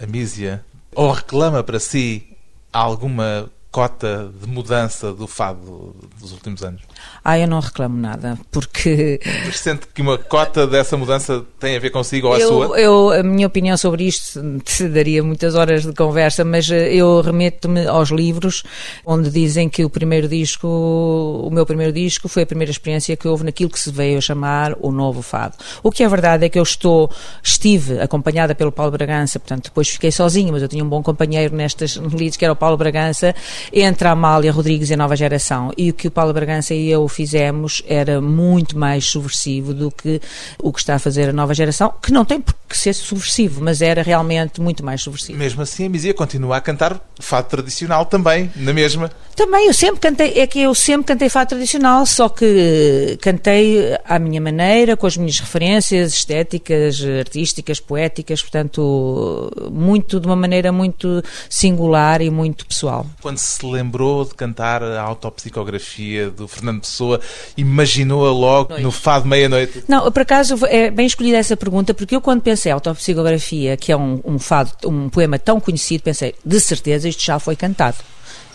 a 0.00 0.06
Mísia 0.06 0.64
ou 0.94 1.12
reclama 1.12 1.62
para 1.62 1.78
si 1.78 2.26
alguma 2.72 3.50
cota 3.72 4.30
de 4.38 4.46
mudança 4.46 5.14
do 5.14 5.26
fado 5.26 5.96
dos 6.20 6.30
últimos 6.32 6.62
anos? 6.62 6.82
Ah, 7.24 7.38
eu 7.38 7.48
não 7.48 7.58
reclamo 7.58 7.96
nada, 7.96 8.38
porque... 8.50 9.18
Mas 9.46 9.58
sente 9.58 9.86
que 9.86 10.02
uma 10.02 10.18
cota 10.18 10.66
dessa 10.66 10.94
mudança 10.94 11.42
tem 11.58 11.74
a 11.74 11.80
ver 11.80 11.88
consigo 11.88 12.28
ou 12.28 12.34
a 12.34 12.38
eu, 12.38 12.48
sua? 12.48 12.78
Eu, 12.78 13.10
a 13.10 13.22
minha 13.22 13.46
opinião 13.46 13.74
sobre 13.78 14.04
isto 14.04 14.40
te 14.62 14.86
daria 14.88 15.22
muitas 15.22 15.54
horas 15.54 15.84
de 15.84 15.94
conversa, 15.94 16.44
mas 16.44 16.70
eh, 16.70 16.92
eu 16.94 17.22
remeto-me 17.22 17.86
aos 17.86 18.10
livros 18.10 18.62
onde 19.06 19.30
dizem 19.30 19.70
que 19.70 19.84
o 19.84 19.90
primeiro 19.90 20.28
disco, 20.28 20.68
o 20.68 21.50
meu 21.50 21.64
primeiro 21.64 21.92
disco 21.92 22.28
foi 22.28 22.42
a 22.42 22.46
primeira 22.46 22.70
experiência 22.70 23.16
que 23.16 23.26
houve 23.26 23.44
naquilo 23.44 23.70
que 23.70 23.80
se 23.80 23.90
veio 23.90 24.18
a 24.18 24.20
chamar 24.20 24.76
o 24.80 24.92
novo 24.92 25.22
fado. 25.22 25.56
O 25.82 25.90
que 25.90 26.02
é 26.02 26.08
verdade 26.08 26.44
é 26.44 26.48
que 26.50 26.58
eu 26.58 26.62
estou, 26.62 27.10
estive 27.42 28.00
acompanhada 28.00 28.54
pelo 28.54 28.70
Paulo 28.70 28.92
Bragança, 28.92 29.40
portanto 29.40 29.64
depois 29.64 29.88
fiquei 29.88 30.12
sozinha, 30.12 30.52
mas 30.52 30.60
eu 30.60 30.68
tinha 30.68 30.84
um 30.84 30.88
bom 30.88 31.02
companheiro 31.02 31.56
nestas 31.56 31.96
leads 32.12 32.36
que 32.36 32.44
era 32.44 32.52
o 32.52 32.56
Paulo 32.56 32.76
Bragança, 32.76 33.34
entre 33.72 34.08
a 34.08 34.12
Amália 34.12 34.52
Rodrigues 34.52 34.90
e 34.90 34.94
a 34.94 34.96
nova 34.96 35.16
geração. 35.16 35.72
E 35.76 35.90
o 35.90 35.94
que 35.94 36.08
o 36.08 36.10
Paulo 36.10 36.32
Bragança 36.32 36.74
e 36.74 36.90
eu 36.90 37.06
fizemos 37.08 37.82
era 37.86 38.20
muito 38.20 38.78
mais 38.78 39.04
subversivo 39.04 39.74
do 39.74 39.90
que 39.90 40.20
o 40.58 40.72
que 40.72 40.80
está 40.80 40.94
a 40.94 40.98
fazer 40.98 41.28
a 41.28 41.32
nova 41.32 41.54
geração, 41.54 41.92
que 42.02 42.12
não 42.12 42.24
tem 42.24 42.40
por 42.40 42.54
que 42.68 42.76
ser 42.76 42.94
subversivo, 42.94 43.62
mas 43.62 43.82
era 43.82 44.02
realmente 44.02 44.60
muito 44.60 44.84
mais 44.84 45.02
subversivo. 45.02 45.38
Mesmo 45.38 45.62
assim, 45.62 45.86
a 45.86 45.88
Misia 45.88 46.14
continua 46.14 46.56
a 46.56 46.60
cantar 46.60 47.00
fado 47.20 47.48
tradicional 47.48 48.06
também, 48.06 48.50
na 48.56 48.72
mesma. 48.72 49.10
Também, 49.36 49.66
eu 49.66 49.74
sempre 49.74 50.00
cantei, 50.00 50.38
é 50.38 50.46
que 50.46 50.60
eu 50.60 50.74
sempre 50.74 51.06
cantei 51.06 51.28
fado 51.28 51.50
tradicional, 51.50 52.04
só 52.06 52.28
que 52.28 53.18
cantei 53.20 53.96
à 54.04 54.18
minha 54.18 54.40
maneira, 54.40 54.96
com 54.96 55.06
as 55.06 55.16
minhas 55.16 55.38
referências 55.38 56.12
estéticas, 56.12 57.02
artísticas, 57.18 57.80
poéticas, 57.80 58.42
portanto, 58.42 59.50
muito, 59.70 60.18
de 60.20 60.26
uma 60.26 60.36
maneira 60.36 60.72
muito 60.72 61.22
singular 61.48 62.20
e 62.20 62.30
muito 62.30 62.66
pessoal. 62.66 63.06
Quando 63.20 63.38
se 63.38 63.51
lembrou 63.62 64.24
de 64.24 64.34
cantar 64.34 64.82
a 64.82 65.00
autopsicografia 65.00 66.30
do 66.30 66.46
Fernando 66.48 66.80
Pessoa, 66.80 67.20
imaginou-a 67.56 68.30
logo 68.30 68.70
Noite. 68.70 68.82
no 68.82 68.90
Fado 68.90 69.26
Meia-Noite? 69.26 69.84
Não, 69.88 70.10
por 70.10 70.22
acaso 70.22 70.58
é 70.66 70.90
bem 70.90 71.06
escolhida 71.06 71.36
essa 71.36 71.56
pergunta, 71.56 71.92
porque 71.92 72.14
eu 72.16 72.20
quando 72.20 72.42
pensei 72.42 72.70
em 72.70 72.74
autopsicografia, 72.74 73.76
que 73.76 73.92
é 73.92 73.96
um, 73.96 74.20
um 74.24 74.38
fado, 74.38 74.72
um 74.84 75.08
poema 75.08 75.38
tão 75.38 75.60
conhecido, 75.60 76.02
pensei, 76.02 76.34
de 76.44 76.60
certeza 76.60 77.08
isto 77.08 77.22
já 77.24 77.38
foi 77.38 77.56
cantado. 77.56 77.98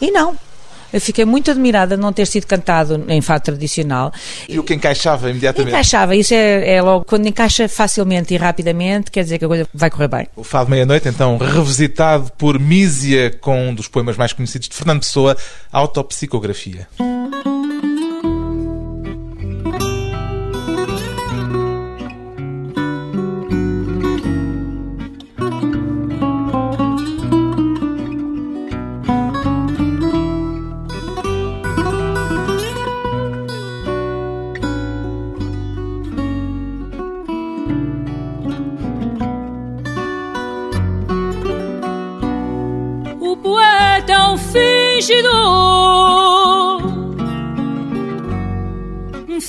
E 0.02 0.12
não. 0.12 0.38
Eu 0.92 1.02
fiquei 1.02 1.26
muito 1.26 1.52
admirada 1.52 1.96
de 1.96 2.02
não 2.02 2.14
ter 2.14 2.26
sido 2.26 2.46
cantado 2.46 3.04
em 3.08 3.22
fado 3.22 3.44
tradicional. 3.44 4.12
E 4.48 4.58
o 4.58 4.64
que 4.64 4.74
encaixava 4.74 5.30
imediatamente? 5.30 5.74
Encaixava, 5.74 6.16
isso 6.16 6.34
é, 6.34 6.76
é 6.76 6.82
logo, 6.82 7.06
quando 7.06 7.28
encaixa 7.28 7.68
facilmente 7.68 8.34
e 8.34 8.38
rapidamente, 8.38 9.12
quer 9.12 9.24
dizer 9.24 9.38
que 9.38 9.46
a 9.46 9.48
coisa 9.48 9.68
vai 9.74 9.90
correr 9.90 10.08
bem. 10.08 10.28
O 10.36 10.44
Fado 10.44 10.70
Meia-Noite, 10.70 11.10
então, 11.10 11.38
revisitado 11.38 12.32
por 12.38 12.60
Mísia 12.60 13.36
com 13.42 13.70
um 13.70 13.74
dos 13.74 13.88
poemas 13.88 14.18
mais 14.18 14.34
conhecidos 14.34 14.70
de 14.70 14.76
Fernando 14.76 15.00
Pessoa, 15.00 15.36
Autopsicografia. 15.72 16.88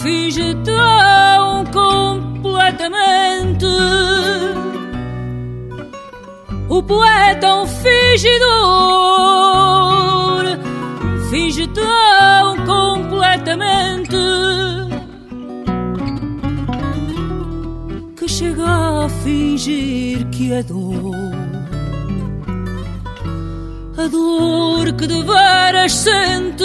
Finge 0.02 0.54
tão 0.64 1.64
completamente. 1.66 3.66
O 6.68 6.82
poeta 6.82 7.46
é 7.46 7.54
um 7.54 7.66
fingidor 7.66 9.28
finge 11.30 11.66
tão 11.68 12.56
completamente. 12.64 14.16
Que 18.16 18.28
chega 18.28 19.04
a 19.04 19.08
fingir 19.08 20.28
que 20.30 20.52
é 20.52 20.62
dor. 20.62 21.14
A 23.96 24.06
dor 24.06 24.92
que 24.92 25.06
de 25.06 25.22
veras 25.22 25.92
sente, 25.92 26.64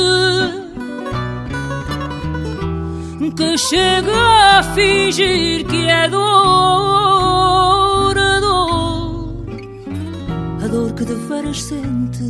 que 3.31 3.57
chega 3.57 4.59
a 4.59 4.63
fingir 4.75 5.65
que 5.65 5.87
é 5.87 6.07
dor, 6.09 6.23
a 8.17 8.39
dor, 8.39 9.45
a 10.63 10.67
dor 10.67 10.93
que 10.93 11.05
de 11.05 11.13
veras 11.13 11.61
sente. 11.61 12.23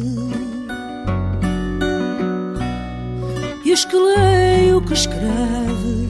E 3.65 3.73
os 3.73 3.85
que 3.85 3.95
leem 3.95 4.75
o 4.75 4.81
que 4.81 4.93
escreve, 4.93 6.09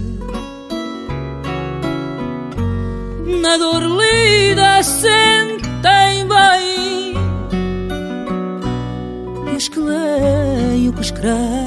na 3.42 3.58
dor 3.58 3.84
lida 3.84 4.84
sentem 4.84 6.28
bem 6.28 6.54
que 9.74 9.80
leem 9.80 10.90
o 10.90 10.94
que 10.94 11.02
escreve. 11.02 11.63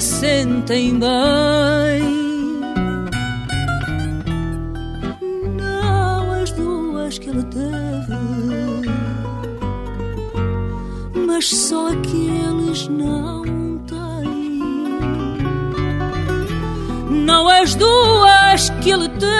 Sentem 0.00 0.98
bem. 0.98 2.20
Não 5.56 6.32
as 6.32 6.50
duas 6.52 7.18
que 7.18 7.28
ele 7.28 7.42
teve, 7.44 8.16
mas 11.26 11.48
só 11.48 11.88
aqueles 11.88 12.88
não 12.88 13.42
têm. 13.86 14.60
Não 17.10 17.48
as 17.48 17.74
duas 17.74 18.70
que 18.82 18.90
ele 18.90 19.08
teve 19.10 19.30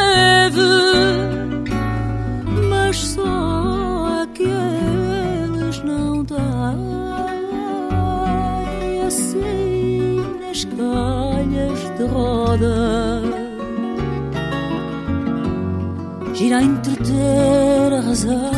roda 12.21 13.23
gira 16.35 16.63
entreter 16.63 17.93
a 17.93 18.01
razão. 18.01 18.51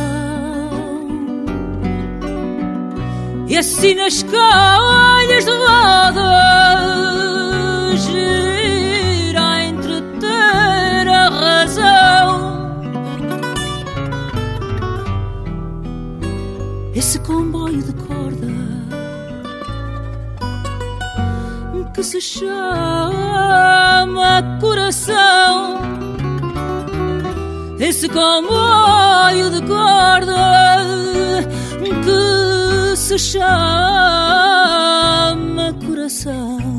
E 3.49 3.57
assim 3.57 3.95
nas 3.95 4.23
calhas 4.23 5.47
roda 5.47 6.33
gira 8.05 9.65
entreter 9.65 11.09
a 11.09 11.29
razão. 11.29 12.53
Esse 16.95 17.19
comboio 17.21 17.83
de 17.83 17.92
se 22.13 22.21
chama 22.21 22.53
coração. 24.61 25.81
Esse 27.79 28.07
comboio 28.07 29.49
de 29.51 29.63
corda 29.67 30.85
que 32.05 32.97
se 32.99 33.19
chama 33.19 33.43
coração. 35.87 36.72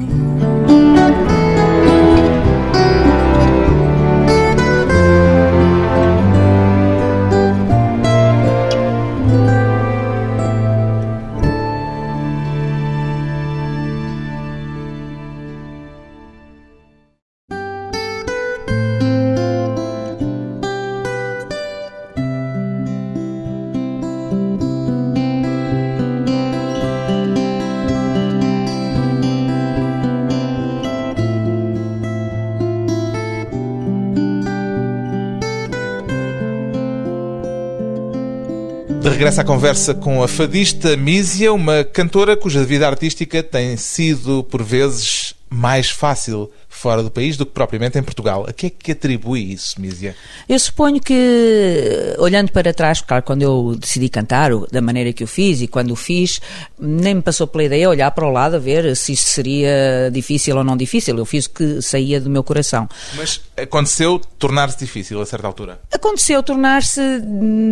De 39.23 39.25
regresso 39.25 39.39
à 39.39 39.45
conversa 39.45 39.93
com 39.93 40.21
a 40.21 40.27
fadista 40.27 40.97
Mísia, 40.97 41.53
uma 41.53 41.81
cantora 41.85 42.35
cuja 42.35 42.65
vida 42.65 42.85
artística 42.85 43.41
tem 43.41 43.77
sido, 43.77 44.43
por 44.43 44.61
vezes, 44.61 45.33
mais 45.49 45.89
fácil 45.89 46.51
fora 46.83 47.01
do 47.01 47.09
país 47.09 47.37
do 47.37 47.45
que 47.45 47.53
propriamente 47.53 47.97
em 47.97 48.03
Portugal. 48.03 48.45
A 48.45 48.51
que 48.51 48.65
é 48.65 48.69
que 48.69 48.91
atribui 48.91 49.53
isso, 49.53 49.79
Mísia? 49.79 50.17
Eu 50.49 50.59
suponho 50.59 50.99
que, 50.99 52.13
olhando 52.19 52.51
para 52.51 52.73
trás, 52.73 52.99
claro, 52.99 53.23
quando 53.23 53.41
eu 53.41 53.73
decidi 53.79 54.09
cantar, 54.09 54.51
da 54.69 54.81
maneira 54.81 55.13
que 55.13 55.23
eu 55.23 55.27
fiz 55.27 55.61
e 55.61 55.67
quando 55.67 55.91
o 55.91 55.95
fiz, 55.95 56.41
nem 56.77 57.15
me 57.15 57.21
passou 57.21 57.47
pela 57.47 57.63
ideia 57.63 57.89
olhar 57.89 58.11
para 58.11 58.27
o 58.27 58.29
lado 58.29 58.57
a 58.57 58.59
ver 58.59 58.97
se 58.97 59.13
isso 59.13 59.27
seria 59.27 60.09
difícil 60.11 60.57
ou 60.57 60.63
não 60.63 60.75
difícil. 60.75 61.17
Eu 61.17 61.25
fiz 61.25 61.45
o 61.45 61.51
que 61.51 61.81
saía 61.81 62.19
do 62.19 62.29
meu 62.29 62.43
coração. 62.43 62.89
Mas 63.15 63.39
aconteceu 63.55 64.19
tornar-se 64.37 64.77
difícil 64.77 65.21
a 65.21 65.25
certa 65.25 65.47
altura? 65.47 65.79
Aconteceu 65.89 66.43
tornar-se 66.43 67.01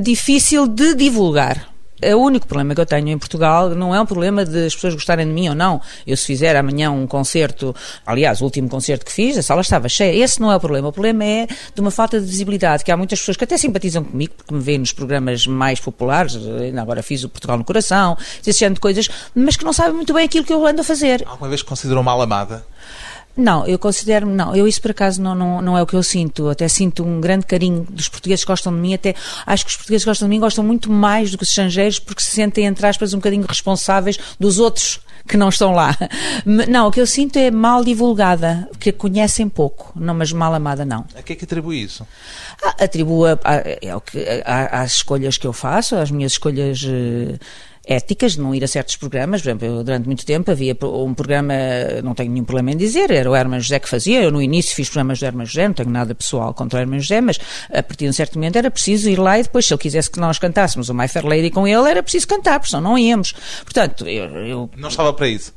difícil 0.01 0.67
de 0.67 0.95
divulgar. 0.95 1.70
O 2.03 2.17
único 2.17 2.47
problema 2.47 2.73
que 2.73 2.81
eu 2.81 2.85
tenho 2.85 3.09
em 3.09 3.17
Portugal 3.17 3.69
não 3.69 3.93
é 3.93 4.01
um 4.01 4.05
problema 4.05 4.43
de 4.43 4.65
as 4.65 4.73
pessoas 4.73 4.93
gostarem 4.95 5.27
de 5.27 5.31
mim 5.31 5.49
ou 5.49 5.55
não. 5.55 5.79
Eu, 6.05 6.17
se 6.17 6.25
fizer 6.25 6.55
amanhã 6.55 6.89
um 6.91 7.05
concerto, 7.05 7.75
aliás, 8.05 8.41
o 8.41 8.43
último 8.43 8.67
concerto 8.67 9.05
que 9.05 9.11
fiz, 9.11 9.37
a 9.37 9.43
sala 9.43 9.61
estava 9.61 9.87
cheia. 9.87 10.23
Esse 10.23 10.41
não 10.41 10.51
é 10.51 10.55
o 10.55 10.59
problema. 10.59 10.87
O 10.87 10.91
problema 10.91 11.23
é 11.23 11.47
de 11.47 11.81
uma 11.81 11.91
falta 11.91 12.19
de 12.19 12.25
visibilidade, 12.25 12.83
que 12.83 12.91
há 12.91 12.97
muitas 12.97 13.19
pessoas 13.19 13.37
que 13.37 13.43
até 13.43 13.57
simpatizam 13.57 14.03
comigo, 14.03 14.33
porque 14.35 14.53
me 14.53 14.61
veem 14.61 14.79
nos 14.79 14.91
programas 14.91 15.45
mais 15.45 15.79
populares, 15.79 16.35
ainda 16.35 16.81
agora 16.81 17.03
fiz 17.03 17.23
o 17.23 17.29
Portugal 17.29 17.57
no 17.57 17.63
Coração, 17.63 18.17
esse 18.45 18.59
género 18.59 18.75
de 18.75 18.81
coisas, 18.81 19.09
mas 19.35 19.55
que 19.55 19.63
não 19.63 19.73
sabem 19.73 19.93
muito 19.93 20.13
bem 20.13 20.25
aquilo 20.25 20.43
que 20.43 20.53
eu 20.53 20.65
ando 20.65 20.81
a 20.81 20.83
fazer. 20.83 21.23
Alguma 21.27 21.49
vez 21.49 21.61
considerou 21.61 22.03
mal 22.03 22.21
amada? 22.21 22.65
Não, 23.35 23.65
eu 23.65 23.79
considero, 23.79 24.27
não, 24.27 24.55
eu 24.55 24.67
isso 24.67 24.81
por 24.81 24.91
acaso 24.91 25.21
não, 25.21 25.33
não, 25.33 25.61
não 25.61 25.77
é 25.77 25.81
o 25.81 25.85
que 25.85 25.95
eu 25.95 26.03
sinto, 26.03 26.49
até 26.49 26.67
sinto 26.67 27.03
um 27.03 27.21
grande 27.21 27.45
carinho 27.45 27.85
dos 27.89 28.09
portugueses 28.09 28.43
que 28.43 28.51
gostam 28.51 28.73
de 28.73 28.79
mim, 28.79 28.93
até 28.93 29.15
acho 29.45 29.65
que 29.65 29.71
os 29.71 29.77
portugueses 29.77 30.03
que 30.03 30.09
gostam 30.09 30.27
de 30.27 30.35
mim 30.35 30.39
gostam 30.39 30.63
muito 30.63 30.91
mais 30.91 31.31
do 31.31 31.37
que 31.37 31.43
os 31.43 31.49
estrangeiros 31.49 31.99
porque 31.99 32.21
se 32.21 32.31
sentem, 32.31 32.65
entre 32.65 32.85
aspas, 32.85 33.13
um 33.13 33.17
bocadinho 33.17 33.45
responsáveis 33.47 34.17
dos 34.39 34.59
outros 34.59 34.99
que 35.27 35.37
não 35.37 35.49
estão 35.49 35.71
lá. 35.71 35.95
Não, 36.45 36.87
o 36.87 36.91
que 36.91 36.99
eu 36.99 37.07
sinto 37.07 37.37
é 37.37 37.51
mal 37.51 37.83
divulgada, 37.83 38.67
que 38.79 38.91
conhecem 38.91 39.47
pouco, 39.47 39.91
não, 39.95 40.13
mas 40.13 40.31
mal 40.31 40.53
amada 40.53 40.83
não. 40.83 41.05
A 41.15 41.21
que 41.21 41.33
é 41.33 41.35
que 41.35 41.45
atribui 41.45 41.81
isso? 41.81 42.05
Ah, 42.63 42.83
atribuo 42.83 43.25
a, 43.25 43.39
a, 43.43 43.55
é 43.57 43.91
a, 44.45 44.81
às 44.81 44.93
escolhas 44.93 45.37
que 45.37 45.45
eu 45.45 45.53
faço, 45.53 45.95
às 45.95 46.09
minhas 46.09 46.33
escolhas 46.33 46.81
eh, 46.83 47.37
éticas 47.85 48.33
de 48.33 48.41
não 48.41 48.53
ir 48.53 48.63
a 48.63 48.67
certos 48.67 48.95
programas. 48.95 49.41
Por 49.41 49.49
exemplo, 49.49 49.83
durante 49.83 50.05
muito 50.05 50.25
tempo 50.25 50.51
havia 50.51 50.77
um 50.83 51.13
programa, 51.13 51.53
não 52.03 52.13
tenho 52.13 52.31
nenhum 52.31 52.45
problema 52.45 52.71
em 52.71 52.77
dizer, 52.77 53.11
era 53.11 53.29
o 53.29 53.35
Herman 53.35 53.59
José 53.59 53.79
que 53.79 53.89
fazia. 53.89 54.21
Eu 54.21 54.31
no 54.31 54.41
início 54.41 54.75
fiz 54.75 54.89
programas 54.89 55.19
do 55.19 55.25
Herman 55.25 55.45
José, 55.45 55.67
não 55.67 55.73
tenho 55.73 55.89
nada 55.89 56.13
pessoal 56.13 56.53
contra 56.53 56.79
o 56.79 56.81
Herman 56.81 56.99
José, 56.99 57.21
mas 57.21 57.39
a 57.71 57.83
partir 57.83 58.05
de 58.05 58.09
um 58.09 58.13
certo 58.13 58.35
momento 58.35 58.57
era 58.57 58.69
preciso 58.69 59.09
ir 59.09 59.19
lá 59.19 59.39
e 59.39 59.43
depois, 59.43 59.65
se 59.65 59.73
ele 59.73 59.81
quisesse 59.81 60.09
que 60.09 60.19
nós 60.19 60.37
cantássemos 60.37 60.89
o 60.89 60.93
My 60.93 61.07
Fair 61.07 61.25
Lady 61.25 61.49
com 61.49 61.67
ele, 61.67 61.89
era 61.89 62.03
preciso 62.03 62.27
cantar, 62.27 62.59
porque 62.59 62.69
senão 62.69 62.81
não 62.81 62.97
íamos. 62.97 63.33
Portanto, 63.63 64.07
eu, 64.07 64.25
eu 64.45 64.69
não 64.77 64.89
estava 64.89 65.13
para 65.13 65.27
isso. 65.27 65.53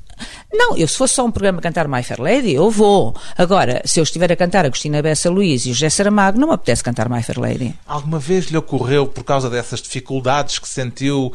Não, 0.53 0.77
eu 0.77 0.87
se 0.87 0.97
fosse 0.97 1.15
só 1.15 1.25
um 1.25 1.31
programa 1.31 1.61
cantar 1.61 1.89
My 1.89 2.03
Fair 2.03 2.21
Lady, 2.21 2.53
eu 2.53 2.71
vou. 2.71 3.15
Agora, 3.37 3.83
se 3.85 4.01
eu 4.01 4.05
estiver 4.05 4.31
a 4.31 4.37
cantar 4.37 4.65
Agostina 4.65 5.03
Bessa 5.03 5.31
Luís 5.31 5.67
e 5.67 5.71
o 5.71 5.75
José 5.75 5.91
Saramago, 5.91 6.39
não 6.39 6.49
me 6.49 6.55
apetece 6.55 6.83
cantar 6.83 7.09
My 7.09 7.23
Fair 7.23 7.41
Lady. 7.41 7.75
Alguma 7.87 8.19
vez 8.19 8.47
lhe 8.47 8.57
ocorreu, 8.57 9.07
por 9.07 9.25
causa 9.25 9.51
dessas 9.51 9.83
dificuldades 9.83 10.59
que 10.59 10.69
sentiu, 10.69 11.33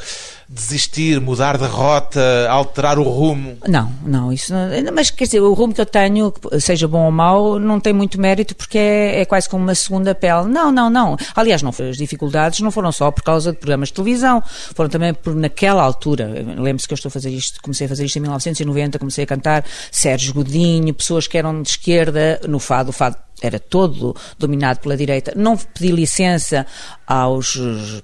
desistir, 0.47 1.21
mudar 1.21 1.57
de 1.57 1.65
rota, 1.65 2.47
alterar 2.49 2.97
o 2.97 3.03
rumo? 3.03 3.57
Não, 3.67 3.91
não, 4.03 4.33
isso 4.33 4.53
não, 4.53 4.67
mas 4.93 5.11
quer 5.11 5.25
dizer, 5.25 5.41
o 5.41 5.53
rumo 5.53 5.73
que 5.73 5.81
eu 5.81 5.85
tenho, 5.85 6.33
seja 6.59 6.87
bom 6.87 7.05
ou 7.05 7.11
mau, 7.11 7.59
não 7.59 7.79
tem 7.79 7.93
muito 7.93 8.19
mérito 8.19 8.55
porque 8.55 8.77
é, 8.77 9.21
é 9.21 9.25
quase 9.25 9.47
como 9.47 9.63
uma 9.63 9.75
segunda 9.75 10.15
pele. 10.15 10.47
Não, 10.47 10.71
não, 10.71 10.89
não. 10.89 11.17
Aliás, 11.35 11.61
não, 11.61 11.69
as 11.69 11.97
dificuldades 11.97 12.59
não 12.61 12.71
foram 12.71 12.91
só 12.91 13.11
por 13.11 13.23
causa 13.23 13.51
de 13.51 13.57
programas 13.57 13.89
de 13.89 13.93
televisão, 13.93 14.41
foram 14.73 14.89
também 14.89 15.13
por 15.13 15.35
naquela 15.35 15.83
altura, 15.83 16.27
lembro-se 16.57 16.87
que 16.87 16.93
eu 16.93 16.95
estou 16.95 17.09
a 17.09 17.11
fazer 17.11 17.29
isto, 17.29 17.61
comecei 17.61 17.85
a 17.85 17.89
fazer 17.89 18.05
isto 18.05 18.17
em 18.17 18.21
1990, 18.21 18.68
comecei 18.99 19.23
a 19.23 19.27
cantar 19.27 19.65
Sérgio 19.91 20.33
Godinho, 20.33 20.93
pessoas 20.93 21.27
que 21.27 21.37
eram 21.37 21.61
de 21.61 21.69
esquerda 21.69 22.39
no 22.47 22.59
fado, 22.59 22.89
o 22.89 22.93
fado 22.93 23.17
era 23.41 23.59
todo 23.59 24.15
dominado 24.37 24.79
pela 24.79 24.95
direita, 24.97 25.33
não 25.35 25.57
pedi 25.57 25.91
licença 25.91 26.65
aos 27.07 27.57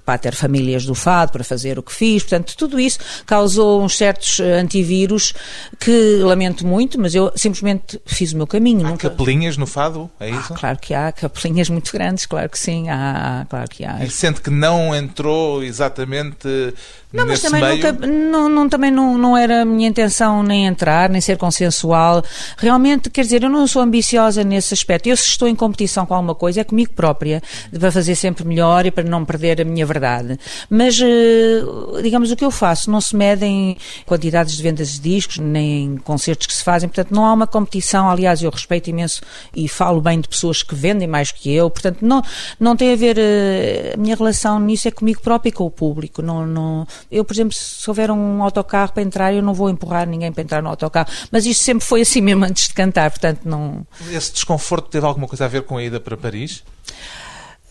pater 0.04 0.34
famílias 0.34 0.84
do 0.84 0.94
Fado 0.94 1.30
para 1.30 1.44
fazer 1.44 1.78
o 1.78 1.82
que 1.82 1.92
fiz, 1.92 2.22
portanto, 2.24 2.56
tudo 2.56 2.80
isso 2.80 2.98
causou 3.24 3.82
uns 3.82 3.96
certos 3.96 4.40
eh, 4.40 4.58
antivírus 4.58 5.32
que 5.78 6.16
lamento 6.22 6.66
muito, 6.66 7.00
mas 7.00 7.14
eu 7.14 7.30
simplesmente 7.36 8.00
fiz 8.04 8.32
o 8.32 8.36
meu 8.36 8.46
caminho. 8.46 8.84
Há 8.84 8.90
nunca... 8.90 9.10
capelinhas 9.10 9.56
no 9.56 9.66
Fado, 9.66 10.10
é 10.18 10.30
isso? 10.30 10.54
Ah, 10.54 10.56
claro 10.56 10.78
que 10.78 10.92
há, 10.92 11.12
capelinhas 11.12 11.68
muito 11.68 11.92
grandes, 11.92 12.26
claro 12.26 12.48
que 12.48 12.58
sim, 12.58 12.88
há, 12.88 13.46
claro 13.48 13.68
que 13.70 13.84
há. 13.84 14.04
E 14.04 14.10
sente 14.10 14.40
que 14.40 14.50
não 14.50 14.94
entrou 14.94 15.62
exatamente 15.62 16.74
não, 17.16 17.26
mas 17.26 17.40
também, 17.40 17.60
meio... 17.62 17.76
nunca, 17.76 18.06
não, 18.06 18.48
não, 18.48 18.68
também 18.68 18.90
não, 18.90 19.16
não 19.18 19.36
era 19.36 19.62
a 19.62 19.64
minha 19.64 19.88
intenção 19.88 20.42
nem 20.42 20.66
entrar, 20.66 21.08
nem 21.08 21.20
ser 21.20 21.36
consensual. 21.36 22.22
Realmente, 22.56 23.10
quer 23.10 23.22
dizer, 23.22 23.42
eu 23.42 23.50
não 23.50 23.66
sou 23.66 23.82
ambiciosa 23.82 24.44
nesse 24.44 24.74
aspecto. 24.74 25.08
Eu, 25.08 25.16
se 25.16 25.28
estou 25.28 25.48
em 25.48 25.54
competição 25.54 26.06
com 26.06 26.14
alguma 26.14 26.34
coisa, 26.34 26.60
é 26.60 26.64
comigo 26.64 26.92
própria, 26.92 27.42
para 27.78 27.90
fazer 27.90 28.14
sempre 28.14 28.44
melhor 28.44 28.86
e 28.86 28.90
para 28.90 29.04
não 29.04 29.24
perder 29.24 29.60
a 29.60 29.64
minha 29.64 29.86
verdade. 29.86 30.38
Mas, 30.68 31.00
eh, 31.00 31.62
digamos, 32.02 32.30
o 32.30 32.36
que 32.36 32.44
eu 32.44 32.50
faço 32.50 32.90
não 32.90 33.00
se 33.00 33.16
mede 33.16 33.44
em 33.44 33.76
quantidades 34.04 34.56
de 34.56 34.62
vendas 34.62 34.94
de 34.94 35.00
discos, 35.00 35.38
nem 35.38 35.84
em 35.84 35.96
concertos 35.96 36.46
que 36.46 36.54
se 36.54 36.62
fazem. 36.62 36.88
Portanto, 36.88 37.14
não 37.14 37.24
há 37.24 37.32
uma 37.32 37.46
competição. 37.46 38.08
Aliás, 38.08 38.42
eu 38.42 38.50
respeito 38.50 38.90
imenso 38.90 39.22
e 39.54 39.68
falo 39.68 40.00
bem 40.00 40.20
de 40.20 40.28
pessoas 40.28 40.62
que 40.62 40.74
vendem 40.74 41.08
mais 41.08 41.32
que 41.32 41.52
eu. 41.52 41.70
Portanto, 41.70 41.98
não, 42.02 42.22
não 42.58 42.76
tem 42.76 42.92
a 42.92 42.96
ver. 42.96 43.16
Eh, 43.18 43.92
a 43.94 43.96
minha 43.96 44.14
relação 44.16 44.58
nisso 44.60 44.88
é 44.88 44.90
comigo 44.90 45.20
própria 45.20 45.48
e 45.48 45.52
com 45.52 45.64
o 45.64 45.70
público. 45.70 46.22
Não, 46.22 46.46
não, 46.46 46.86
eu, 47.10 47.24
por 47.24 47.34
exemplo, 47.34 47.54
se 47.54 47.88
houver 47.88 48.10
um 48.10 48.42
autocarro 48.42 48.92
para 48.92 49.02
entrar, 49.02 49.32
eu 49.32 49.42
não 49.42 49.54
vou 49.54 49.70
empurrar 49.70 50.08
ninguém 50.08 50.32
para 50.32 50.42
entrar 50.42 50.62
no 50.62 50.68
autocarro. 50.68 51.08
Mas 51.30 51.46
isto 51.46 51.62
sempre 51.62 51.84
foi 51.84 52.02
assim 52.02 52.20
mesmo 52.20 52.44
antes 52.44 52.68
de 52.68 52.74
cantar, 52.74 53.10
portanto 53.10 53.40
não... 53.44 53.86
Esse 54.10 54.32
desconforto 54.32 54.88
teve 54.88 55.06
alguma 55.06 55.26
coisa 55.26 55.44
a 55.44 55.48
ver 55.48 55.62
com 55.62 55.76
a 55.76 55.82
ida 55.82 56.00
para 56.00 56.16
Paris? 56.16 56.62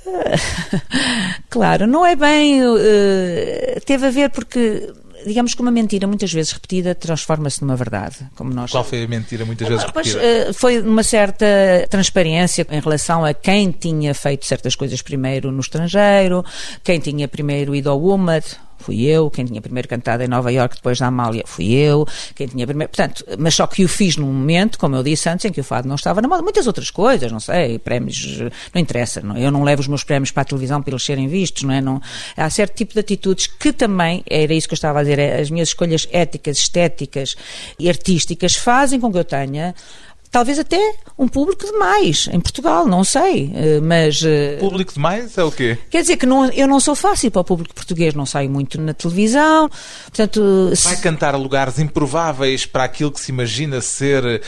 claro, 1.49 1.87
não 1.87 2.05
é 2.05 2.15
bem... 2.15 2.63
Uh, 2.63 3.81
teve 3.85 4.07
a 4.07 4.11
ver 4.11 4.29
porque 4.29 4.93
digamos 5.25 5.53
que 5.53 5.61
uma 5.61 5.71
mentira 5.71 6.07
muitas 6.07 6.31
vezes 6.31 6.51
repetida 6.51 6.93
transforma-se 6.93 7.61
numa 7.61 7.75
verdade, 7.75 8.17
como 8.35 8.53
nós. 8.53 8.71
Qual 8.71 8.83
foi 8.83 9.03
a 9.03 9.07
mentira 9.07 9.45
muitas 9.45 9.67
vezes 9.67 9.83
repetida? 9.83 10.19
Pois, 10.19 10.57
foi 10.57 10.79
uma 10.79 11.03
certa 11.03 11.45
transparência 11.89 12.65
em 12.69 12.79
relação 12.79 13.25
a 13.25 13.33
quem 13.33 13.71
tinha 13.71 14.13
feito 14.13 14.45
certas 14.45 14.75
coisas 14.75 15.01
primeiro 15.01 15.51
no 15.51 15.59
estrangeiro, 15.59 16.45
quem 16.83 16.99
tinha 16.99 17.27
primeiro 17.27 17.73
ido 17.75 17.89
ao 17.89 18.01
UMAD, 18.01 18.45
fui 18.77 19.03
eu, 19.03 19.29
quem 19.29 19.46
tinha 19.46 19.62
primeiro 19.62 19.88
cantado 19.88 20.24
em 20.24 20.27
Nova 20.27 20.51
York 20.51 20.75
depois 20.75 21.00
da 21.00 21.08
Amália 21.08 21.44
fui 21.46 21.74
eu, 21.74 22.05
quem 22.36 22.48
tinha 22.48 22.65
primeiro, 22.65 22.91
portanto, 22.91 23.24
mas 23.38 23.55
só 23.55 23.67
que 23.67 23.84
o 23.84 23.88
fiz 23.88 24.17
num 24.17 24.27
momento, 24.27 24.77
como 24.77 24.96
eu 24.96 25.03
disse 25.03 25.27
antes, 25.29 25.46
em 25.46 25.51
que 25.51 25.62
o 25.62 25.63
fado 25.63 25.88
não 25.88 25.96
estava 25.96 26.22
na 26.22 26.27
moda, 26.27 26.41
muitas 26.41 26.67
outras 26.67 26.89
coisas, 26.89 27.32
não 27.32 27.39
sei, 27.39 27.79
prémios, 27.79 28.39
não 28.74 28.82
interessa, 28.82 29.22
não, 29.22 29.38
eu 29.38 29.51
não 29.51 29.63
levo 29.63 29.82
os 29.82 29.88
meus 29.88 30.03
prémios 30.03 30.32
para 30.32 30.41
a 30.41 30.46
televisão 30.46 30.82
para 30.82 30.91
eles 30.91 31.03
serem 31.03 31.27
vistos, 31.27 31.63
não 31.63 31.74
é? 31.74 31.82
Não, 31.82 32.01
há 32.36 32.50
certo 32.50 32.75
tipo 32.75 32.94
de 32.94 33.00
atitudes 33.00 33.48
que 33.48 33.72
também, 33.74 34.24
era 34.29 34.53
isso 34.53 34.67
que 34.67 34.74
eu 34.74 34.77
estava 34.77 35.00
a 35.00 35.03
dizer, 35.03 35.20
é, 35.20 35.39
as 35.39 35.50
minhas 35.50 35.70
escolhas 35.70 36.08
éticas, 36.12 36.58
estéticas 36.58 37.36
e 37.79 37.89
artísticas 37.89 38.55
fazem 38.55 39.00
com 39.00 39.11
que 39.11 39.18
eu 39.18 39.25
tenha 39.25 39.74
talvez 40.31 40.59
até 40.59 40.79
um 41.18 41.27
público 41.27 41.66
demais 41.66 42.27
em 42.31 42.40
Portugal, 42.40 42.88
não 42.88 43.03
sei, 43.03 43.51
eh, 43.55 43.79
mas... 43.79 44.22
Eh, 44.24 44.57
público 44.59 44.94
demais 44.94 45.38
é 45.38 45.44
o 45.44 45.51
quê? 45.51 45.77
Quer 45.90 46.01
dizer 46.01 46.18
que 46.18 46.25
não, 46.25 46.46
eu 46.51 46.68
não 46.68 46.79
sou 46.79 46.96
fácil 46.96 47.31
para 47.31 47.42
o 47.42 47.46
público 47.46 47.74
português, 47.74 48.14
não 48.14 48.25
saio 48.25 48.50
muito 48.50 48.79
na 48.79 48.94
televisão, 48.94 49.70
portanto... 50.03 50.72
Vai 50.83 50.98
cantar 50.98 51.33
a 51.33 51.38
lugares 51.38 51.79
improváveis 51.79 52.66
para 52.66 52.83
aquilo 52.83 53.11
que 53.11 53.22
se 53.22 53.31
imagina 53.31 53.79
ser 53.81 54.42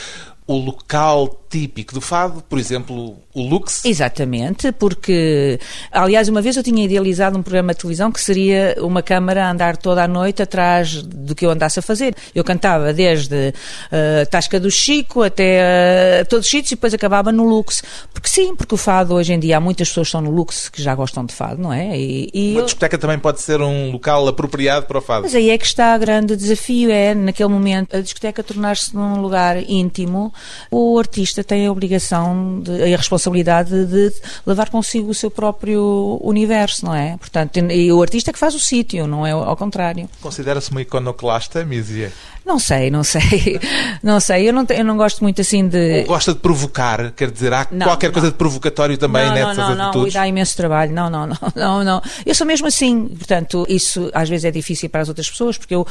o 0.46 0.56
local 0.56 1.28
típico 1.48 1.94
do 1.94 2.00
fado, 2.00 2.42
por 2.48 2.58
exemplo, 2.58 3.16
o 3.34 3.42
Lux? 3.42 3.84
Exatamente, 3.84 4.72
porque, 4.72 5.58
aliás, 5.90 6.28
uma 6.28 6.42
vez 6.42 6.56
eu 6.56 6.62
tinha 6.62 6.84
idealizado 6.84 7.38
um 7.38 7.42
programa 7.42 7.72
de 7.72 7.80
televisão 7.80 8.12
que 8.12 8.20
seria 8.20 8.76
uma 8.80 9.02
câmara 9.02 9.46
a 9.46 9.50
andar 9.50 9.76
toda 9.76 10.04
a 10.04 10.08
noite 10.08 10.42
atrás 10.42 11.02
do 11.02 11.34
que 11.34 11.46
eu 11.46 11.50
andasse 11.50 11.78
a 11.78 11.82
fazer. 11.82 12.14
Eu 12.34 12.44
cantava 12.44 12.92
desde 12.92 13.48
uh, 13.48 14.26
Tasca 14.30 14.60
do 14.60 14.70
Chico 14.70 15.22
até 15.22 16.22
uh, 16.22 16.28
todos 16.28 16.46
os 16.46 16.50
sítios 16.50 16.72
e 16.72 16.74
depois 16.74 16.92
acabava 16.92 17.32
no 17.32 17.44
Lux. 17.44 17.82
Porque 18.12 18.28
sim, 18.28 18.54
porque 18.54 18.74
o 18.74 18.78
fado 18.78 19.14
hoje 19.14 19.32
em 19.32 19.38
dia 19.38 19.56
há 19.56 19.60
muitas 19.60 19.88
pessoas 19.88 20.06
que 20.06 20.16
estão 20.16 20.20
no 20.20 20.30
Lux 20.30 20.68
que 20.68 20.82
já 20.82 20.94
gostam 20.94 21.24
de 21.24 21.34
fado, 21.34 21.60
não 21.60 21.72
é? 21.72 21.98
E, 21.98 22.30
e 22.32 22.50
uma 22.52 22.60
eu... 22.60 22.64
discoteca 22.64 22.98
também 22.98 23.18
pode 23.18 23.40
ser 23.40 23.60
um 23.60 23.90
local 23.90 24.26
apropriado 24.28 24.86
para 24.86 24.98
o 24.98 25.00
fado. 25.00 25.22
Mas 25.22 25.34
aí 25.34 25.50
é 25.50 25.58
que 25.58 25.66
está 25.66 25.96
o 25.96 25.98
grande 25.98 26.36
desafio, 26.36 26.90
é 26.90 27.14
naquele 27.14 27.48
momento 27.48 27.96
a 27.96 28.00
discoteca 28.00 28.42
tornar-se 28.42 28.94
num 28.94 29.20
lugar 29.20 29.56
íntimo, 29.68 30.32
o 30.70 30.98
artista 30.98 31.37
tem 31.44 31.66
a 31.66 31.72
obrigação 31.72 32.60
de, 32.60 32.72
e 32.88 32.94
a 32.94 32.96
responsabilidade 32.96 33.86
de 33.86 34.12
levar 34.46 34.70
consigo 34.70 35.10
o 35.10 35.14
seu 35.14 35.30
próprio 35.30 36.18
universo, 36.22 36.84
não 36.84 36.94
é? 36.94 37.16
Portanto, 37.16 37.58
e 37.58 37.92
o 37.92 38.00
artista 38.02 38.30
é 38.30 38.32
que 38.32 38.38
faz 38.38 38.54
o 38.54 38.60
sítio, 38.60 39.06
não 39.06 39.26
é 39.26 39.32
ao 39.32 39.56
contrário. 39.56 40.08
Considera-se 40.20 40.70
uma 40.70 40.82
iconoclasta, 40.82 41.64
Mísia? 41.64 42.12
Não 42.48 42.58
sei, 42.58 42.90
não 42.90 43.04
sei. 43.04 43.60
Não 44.02 44.20
sei, 44.20 44.48
eu 44.48 44.52
não, 44.52 44.64
eu 44.70 44.84
não 44.84 44.96
gosto 44.96 45.22
muito 45.22 45.40
assim 45.40 45.68
de. 45.68 46.00
Ou 46.00 46.06
gosta 46.06 46.32
de 46.32 46.38
provocar, 46.38 47.10
quer 47.12 47.30
dizer, 47.30 47.52
há 47.52 47.66
não, 47.70 47.86
qualquer 47.86 48.06
não. 48.06 48.12
coisa 48.14 48.28
de 48.30 48.36
provocatório 48.36 48.96
também 48.96 49.26
não, 49.26 49.34
nessas 49.34 49.56
não, 49.56 49.74
não, 49.74 49.84
atitudes? 49.86 50.14
Não, 50.14 50.20
dá 50.20 50.28
imenso 50.28 50.56
trabalho. 50.56 50.92
Não, 50.92 51.10
não, 51.10 51.26
não, 51.26 51.36
não, 51.54 51.84
não. 51.84 52.02
Eu 52.24 52.34
sou 52.34 52.46
mesmo 52.46 52.66
assim, 52.66 53.06
portanto, 53.06 53.66
isso 53.68 54.10
às 54.14 54.28
vezes 54.28 54.46
é 54.46 54.50
difícil 54.50 54.88
para 54.88 55.02
as 55.02 55.08
outras 55.08 55.28
pessoas, 55.28 55.58
porque 55.58 55.74
eu 55.74 55.86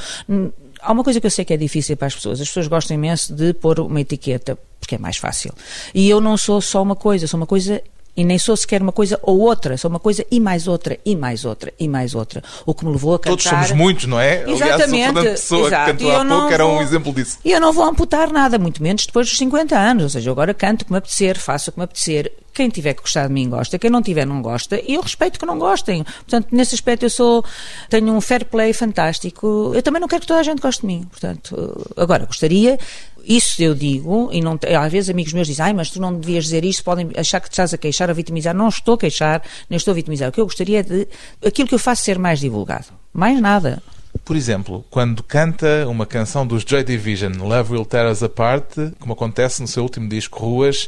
há 0.88 0.92
uma 0.94 1.04
coisa 1.04 1.20
que 1.20 1.28
eu 1.28 1.32
sei 1.32 1.44
que 1.44 1.54
é 1.54 1.58
difícil 1.58 1.98
para 1.98 2.08
as 2.08 2.16
pessoas. 2.16 2.40
As 2.40 2.48
pessoas 2.48 2.68
gostam 2.68 2.96
imenso 2.96 3.34
de 3.34 3.54
pôr 3.54 3.80
uma 3.82 4.00
etiqueta, 4.00 4.58
porque 4.80 4.96
é 4.96 4.98
mais 4.98 5.18
fácil. 5.18 5.54
E 5.94 6.10
eu 6.10 6.22
não 6.22 6.38
sou 6.38 6.62
só 6.62 6.82
uma 6.82 6.96
coisa, 6.96 7.28
sou 7.28 7.38
uma 7.38 7.46
coisa 7.46 7.82
e 8.16 8.24
nem 8.24 8.40
sou 8.40 8.58
sequer 8.58 8.82
uma 8.82 8.92
coisa 8.92 9.20
ou 9.22 9.40
outra, 9.40 9.78
sou 9.78 9.90
uma 9.90 10.00
coisa 10.00 10.26
e 10.32 10.40
mais 10.40 10.68
outra, 10.68 10.98
e 11.06 11.16
mais 11.16 11.46
outra, 11.46 11.72
e 11.80 11.88
mais 11.88 12.16
outra. 12.16 12.42
O 12.66 12.74
que 12.74 12.84
me 12.84 12.92
levou 12.92 13.14
a 13.14 13.20
cantar... 13.20 13.30
Todos 13.30 13.44
somos 13.44 13.72
muitos, 13.74 14.06
não 14.06 14.20
é? 14.20 14.50
Exatamente. 14.50 15.20
Aliás, 15.20 15.42
Pessoa 15.42 15.68
exato. 15.68 15.86
que 15.86 15.92
cantou 15.92 16.12
há 16.12 16.26
pouco 16.26 16.54
era 16.54 16.66
um 16.66 16.82
exemplo 16.82 17.14
disso. 17.14 17.38
E 17.46 17.52
eu 17.52 17.62
não 17.62 17.72
vou 17.74 17.84
amputar 17.84 18.32
nada, 18.32 18.58
muito 18.58 18.82
menos 18.82 19.06
depois 19.06 19.28
dos 19.28 19.38
50 19.38 19.78
anos. 19.78 20.04
Ou 20.04 20.10
seja, 20.10 20.30
eu 20.30 20.32
agora 20.32 20.54
canto 20.54 20.86
como 20.86 20.98
apetecer, 20.98 21.38
faço 21.38 21.72
como 21.72 21.84
apetecer. 21.84 22.32
Quem 22.58 22.70
tiver 22.70 22.96
que 22.96 23.02
gostar 23.02 23.28
de 23.28 23.34
mim 23.34 23.48
gosta, 23.48 23.78
quem 23.78 23.92
não 23.92 24.02
tiver 24.02 24.26
não 24.26 24.42
gosta, 24.42 24.82
e 24.82 24.96
eu 24.96 25.02
respeito 25.02 25.38
que 25.38 25.46
não 25.46 25.60
gostem. 25.60 26.04
Portanto, 26.04 26.48
nesse 26.52 26.74
aspecto 26.74 27.04
eu 27.04 27.10
sou, 27.12 27.46
tenho 27.88 28.12
um 28.12 28.20
fair 28.20 28.46
play 28.46 28.74
fantástico. 28.74 29.74
Eu 29.76 29.84
também 29.84 30.02
não 30.02 30.08
quero 30.08 30.22
que 30.22 30.28
toda 30.28 30.40
a 30.40 30.44
gente 30.44 30.60
goste 30.60 30.82
de 30.82 30.88
mim. 30.88 31.06
Portanto, 31.12 31.94
agora, 31.96 32.26
gostaria 32.26 32.80
isso 33.28 33.62
eu 33.62 33.76
digo, 33.76 34.30
e 34.32 34.42
não, 34.42 34.58
às 34.82 34.92
vezes 34.92 35.10
amigos 35.10 35.34
meus 35.34 35.48
dizem, 35.48 35.66
ai, 35.66 35.74
mas 35.74 35.92
tu 35.92 36.00
não 36.00 36.18
devias 36.18 36.46
dizer 36.46 36.64
isto, 36.64 36.84
podem 36.84 37.12
achar 37.16 37.42
que 37.42 37.50
te 37.50 37.52
estás 37.52 37.74
a 37.74 37.78
queixar, 37.78 38.10
a 38.10 38.14
vitimizar. 38.14 38.56
Não 38.56 38.70
estou 38.70 38.96
a 38.96 38.98
queixar, 38.98 39.44
nem 39.70 39.78
estou 39.78 39.92
a 39.92 39.96
vitimizar. 39.96 40.30
O 40.30 40.32
que 40.32 40.40
eu 40.40 40.46
gostaria 40.46 40.80
é 40.80 40.84
de 40.84 41.08
aquilo 41.46 41.68
que 41.68 41.76
eu 41.76 41.80
faço 41.80 42.04
ser 42.04 42.18
mais 42.18 42.40
divulgado. 42.40 42.86
Mais 43.14 43.40
nada. 43.42 43.84
Por 44.24 44.36
exemplo, 44.36 44.84
quando 44.90 45.22
canta 45.22 45.86
uma 45.88 46.06
canção 46.06 46.48
dos 46.48 46.64
Joy 46.66 46.84
Division, 46.84 47.34
Love 47.38 47.74
Will 47.74 47.86
Tear 47.86 48.10
Us 48.10 48.24
Apart, 48.24 48.76
como 49.00 49.14
acontece 49.14 49.62
no 49.62 49.68
seu 49.68 49.84
último 49.84 50.10
disco, 50.10 50.40
Ruas, 50.40 50.88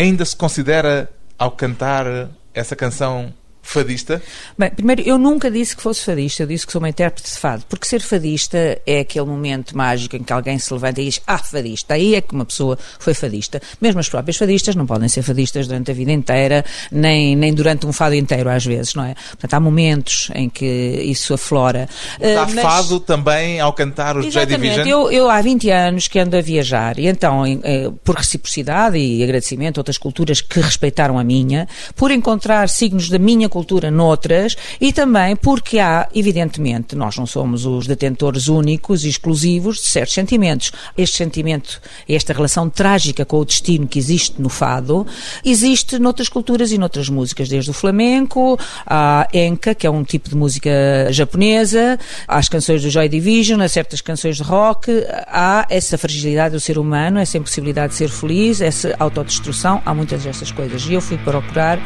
ainda 0.00 0.24
se 0.24 0.36
considera, 0.36 1.10
ao 1.38 1.50
cantar 1.50 2.06
essa 2.54 2.76
canção, 2.76 3.32
fadista? 3.68 4.22
Bem, 4.58 4.70
primeiro, 4.70 5.02
eu 5.02 5.18
nunca 5.18 5.50
disse 5.50 5.76
que 5.76 5.82
fosse 5.82 6.04
fadista, 6.04 6.42
eu 6.42 6.46
disse 6.46 6.66
que 6.66 6.72
sou 6.72 6.80
uma 6.80 6.88
intérprete 6.88 7.30
de 7.30 7.38
fado, 7.38 7.64
porque 7.68 7.86
ser 7.86 8.00
fadista 8.00 8.80
é 8.86 9.00
aquele 9.00 9.26
momento 9.26 9.76
mágico 9.76 10.16
em 10.16 10.22
que 10.22 10.32
alguém 10.32 10.58
se 10.58 10.72
levanta 10.72 11.00
e 11.00 11.06
diz, 11.06 11.20
ah, 11.26 11.38
fadista, 11.38 11.94
aí 11.94 12.14
é 12.14 12.20
que 12.20 12.34
uma 12.34 12.44
pessoa 12.44 12.78
foi 12.98 13.14
fadista. 13.14 13.60
Mesmo 13.80 14.00
as 14.00 14.08
próprias 14.08 14.36
fadistas 14.36 14.74
não 14.74 14.86
podem 14.86 15.08
ser 15.08 15.22
fadistas 15.22 15.66
durante 15.66 15.90
a 15.90 15.94
vida 15.94 16.12
inteira, 16.12 16.64
nem, 16.90 17.36
nem 17.36 17.52
durante 17.52 17.86
um 17.86 17.92
fado 17.92 18.14
inteiro, 18.14 18.48
às 18.48 18.64
vezes, 18.64 18.94
não 18.94 19.04
é? 19.04 19.14
Portanto, 19.30 19.54
há 19.54 19.60
momentos 19.60 20.30
em 20.34 20.48
que 20.48 20.64
isso 20.64 21.34
aflora. 21.34 21.88
Está 22.20 22.44
uh, 22.44 22.54
mas... 22.54 22.62
fado 22.62 23.00
também 23.00 23.60
ao 23.60 23.72
cantar 23.72 24.16
os 24.16 24.32
Joy 24.32 24.46
Division? 24.46 24.86
Eu, 24.86 25.10
eu 25.10 25.30
há 25.30 25.40
20 25.40 25.70
anos 25.70 26.08
que 26.08 26.18
ando 26.18 26.36
a 26.36 26.40
viajar, 26.40 26.98
e 26.98 27.06
então, 27.06 27.44
eh, 27.46 27.90
por 28.04 28.16
reciprocidade 28.16 28.98
e 28.98 29.22
agradecimento 29.22 29.78
a 29.78 29.80
outras 29.80 29.98
culturas 29.98 30.40
que 30.40 30.60
respeitaram 30.60 31.18
a 31.18 31.24
minha, 31.24 31.68
por 31.94 32.10
encontrar 32.10 32.68
signos 32.68 33.08
da 33.08 33.18
minha 33.18 33.48
cultura 33.56 33.90
noutras 33.90 34.54
e 34.78 34.92
também 34.92 35.34
porque 35.34 35.78
há, 35.78 36.06
evidentemente, 36.14 36.94
nós 36.94 37.16
não 37.16 37.24
somos 37.24 37.64
os 37.64 37.86
detentores 37.86 38.48
únicos 38.48 39.02
e 39.02 39.08
exclusivos 39.08 39.76
de 39.76 39.86
certos 39.86 40.12
sentimentos. 40.12 40.72
Este 40.94 41.16
sentimento, 41.16 41.80
esta 42.06 42.34
relação 42.34 42.68
trágica 42.68 43.24
com 43.24 43.38
o 43.38 43.44
destino 43.46 43.86
que 43.86 43.98
existe 43.98 44.42
no 44.42 44.50
fado, 44.50 45.06
existe 45.42 45.98
noutras 45.98 46.28
culturas 46.28 46.70
e 46.70 46.76
noutras 46.76 47.08
músicas, 47.08 47.48
desde 47.48 47.70
o 47.70 47.72
flamenco, 47.72 48.58
a 48.86 49.26
enka, 49.32 49.74
que 49.74 49.86
é 49.86 49.90
um 49.90 50.04
tipo 50.04 50.28
de 50.28 50.36
música 50.36 50.70
japonesa, 51.10 51.98
às 52.28 52.50
canções 52.50 52.82
do 52.82 52.90
Joy 52.90 53.08
Division, 53.08 53.62
a 53.62 53.68
certas 53.68 54.02
canções 54.02 54.36
de 54.36 54.42
rock, 54.42 54.90
há 55.28 55.66
essa 55.70 55.96
fragilidade 55.96 56.54
do 56.54 56.60
ser 56.60 56.76
humano, 56.76 57.18
essa 57.18 57.38
impossibilidade 57.38 57.92
de 57.92 57.98
ser 58.00 58.10
feliz, 58.10 58.60
essa 58.60 58.94
autodestruição, 58.98 59.80
há 59.86 59.94
muitas 59.94 60.24
dessas 60.24 60.52
coisas. 60.52 60.84
E 60.86 60.92
eu 60.92 61.00
fui 61.00 61.16
procurar 61.16 61.78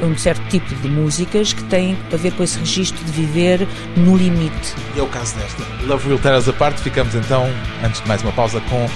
um 0.00 0.16
certo 0.16 0.46
tipo 0.48 0.72
de 0.76 0.88
música 0.88 1.15
músicas 1.16 1.54
que 1.54 1.64
têm 1.64 1.96
a 2.12 2.16
ver 2.16 2.32
com 2.32 2.42
esse 2.42 2.58
registro 2.58 3.02
de 3.04 3.10
viver 3.10 3.66
no 3.96 4.16
limite. 4.16 4.74
E 4.94 5.00
é 5.00 5.02
o 5.02 5.06
caso 5.06 5.34
desta. 5.36 5.62
Love 5.86 6.08
Will 6.08 6.18
Tear 6.18 6.36
Us 6.36 6.46
Apart. 6.46 6.78
Ficamos 6.78 7.14
então, 7.14 7.48
antes 7.82 8.02
de 8.02 8.08
mais 8.08 8.22
uma 8.22 8.32
pausa, 8.32 8.60
com 8.68 8.86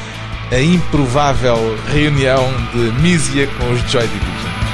a 0.55 0.61
improvável 0.61 1.57
reunião 1.87 2.47
de 2.75 2.93
Mísia 3.01 3.47
com 3.47 3.71
os 3.73 3.81
Joy 3.91 4.07
Division. 4.07 4.70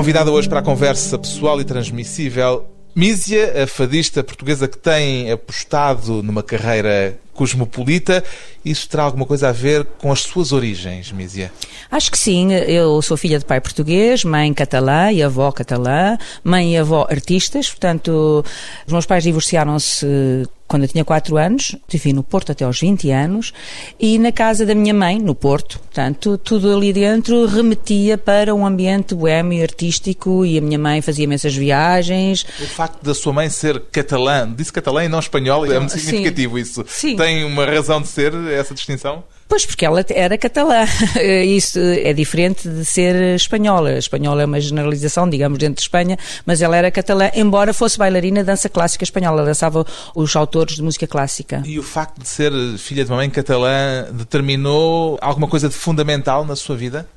Convidada 0.00 0.32
hoje 0.32 0.48
para 0.48 0.60
a 0.60 0.62
conversa 0.62 1.18
pessoal 1.18 1.60
e 1.60 1.64
transmissível, 1.64 2.64
Mísia, 2.96 3.62
a 3.62 3.66
fadista 3.66 4.24
portuguesa 4.24 4.66
que 4.66 4.78
tem 4.78 5.30
apostado 5.30 6.22
numa 6.22 6.42
carreira 6.42 7.18
cosmopolita. 7.34 8.24
Isso 8.64 8.88
terá 8.88 9.02
alguma 9.02 9.26
coisa 9.26 9.50
a 9.50 9.52
ver 9.52 9.84
com 9.98 10.10
as 10.10 10.20
suas 10.20 10.52
origens, 10.52 11.12
Mísia? 11.12 11.52
Acho 11.90 12.10
que 12.10 12.16
sim. 12.16 12.50
Eu 12.50 13.02
sou 13.02 13.14
filha 13.14 13.38
de 13.38 13.44
pai 13.44 13.60
português, 13.60 14.24
mãe 14.24 14.54
catalã 14.54 15.12
e 15.12 15.22
avó 15.22 15.52
catalã, 15.52 16.16
mãe 16.42 16.72
e 16.72 16.78
avó 16.78 17.06
artistas. 17.10 17.68
Portanto, 17.68 18.42
os 18.86 18.92
meus 18.94 19.04
pais 19.04 19.22
divorciaram-se 19.22 20.48
quando 20.70 20.84
eu 20.84 20.88
tinha 20.88 21.04
4 21.04 21.36
anos, 21.36 21.74
vivi 21.88 22.12
no 22.12 22.22
Porto 22.22 22.52
até 22.52 22.64
aos 22.64 22.78
20 22.78 23.10
anos, 23.10 23.52
e 23.98 24.20
na 24.20 24.30
casa 24.30 24.64
da 24.64 24.72
minha 24.72 24.94
mãe, 24.94 25.18
no 25.18 25.34
Porto. 25.34 25.80
Portanto, 25.80 26.38
tudo 26.38 26.72
ali 26.72 26.92
dentro 26.92 27.44
remetia 27.44 28.16
para 28.16 28.54
um 28.54 28.64
ambiente 28.64 29.12
boêmio 29.12 29.58
e 29.58 29.62
artístico, 29.64 30.46
e 30.46 30.56
a 30.56 30.60
minha 30.60 30.78
mãe 30.78 31.02
fazia 31.02 31.24
imensas 31.24 31.56
viagens. 31.56 32.46
O 32.60 32.66
facto 32.66 33.02
da 33.02 33.12
sua 33.12 33.32
mãe 33.32 33.50
ser 33.50 33.80
catalã, 33.90 34.48
disse 34.56 34.72
catalã 34.72 35.04
e 35.04 35.08
não 35.08 35.18
espanhol, 35.18 35.66
é 35.66 35.76
muito 35.76 35.98
significativo 35.98 36.54
Sim. 36.54 36.62
isso. 36.62 36.84
Sim. 36.86 37.16
Tem 37.16 37.44
uma 37.44 37.66
razão 37.66 38.00
de 38.00 38.06
ser 38.06 38.32
essa 38.52 38.72
distinção? 38.72 39.24
Pois, 39.50 39.66
porque 39.66 39.84
ela 39.84 40.04
era 40.10 40.38
catalã. 40.38 40.86
Isso 41.44 41.80
é 41.80 42.12
diferente 42.12 42.68
de 42.68 42.84
ser 42.84 43.34
espanhola. 43.34 43.98
Espanhola 43.98 44.42
é 44.42 44.46
uma 44.46 44.60
generalização, 44.60 45.28
digamos, 45.28 45.58
dentro 45.58 45.74
de 45.74 45.80
Espanha, 45.80 46.16
mas 46.46 46.62
ela 46.62 46.76
era 46.76 46.88
catalã, 46.88 47.28
embora 47.34 47.74
fosse 47.74 47.98
bailarina 47.98 48.44
dança 48.44 48.68
clássica 48.68 49.02
espanhola. 49.02 49.44
Dançava 49.44 49.84
os 50.14 50.36
autores 50.36 50.76
de 50.76 50.82
música 50.82 51.04
clássica. 51.04 51.64
E 51.66 51.80
o 51.80 51.82
facto 51.82 52.22
de 52.22 52.28
ser 52.28 52.52
filha 52.78 53.04
de 53.04 53.10
uma 53.10 53.16
mãe 53.16 53.28
catalã 53.28 54.06
determinou 54.12 55.18
alguma 55.20 55.48
coisa 55.48 55.68
de 55.68 55.74
fundamental 55.74 56.44
na 56.44 56.54
sua 56.54 56.76
vida? 56.76 57.08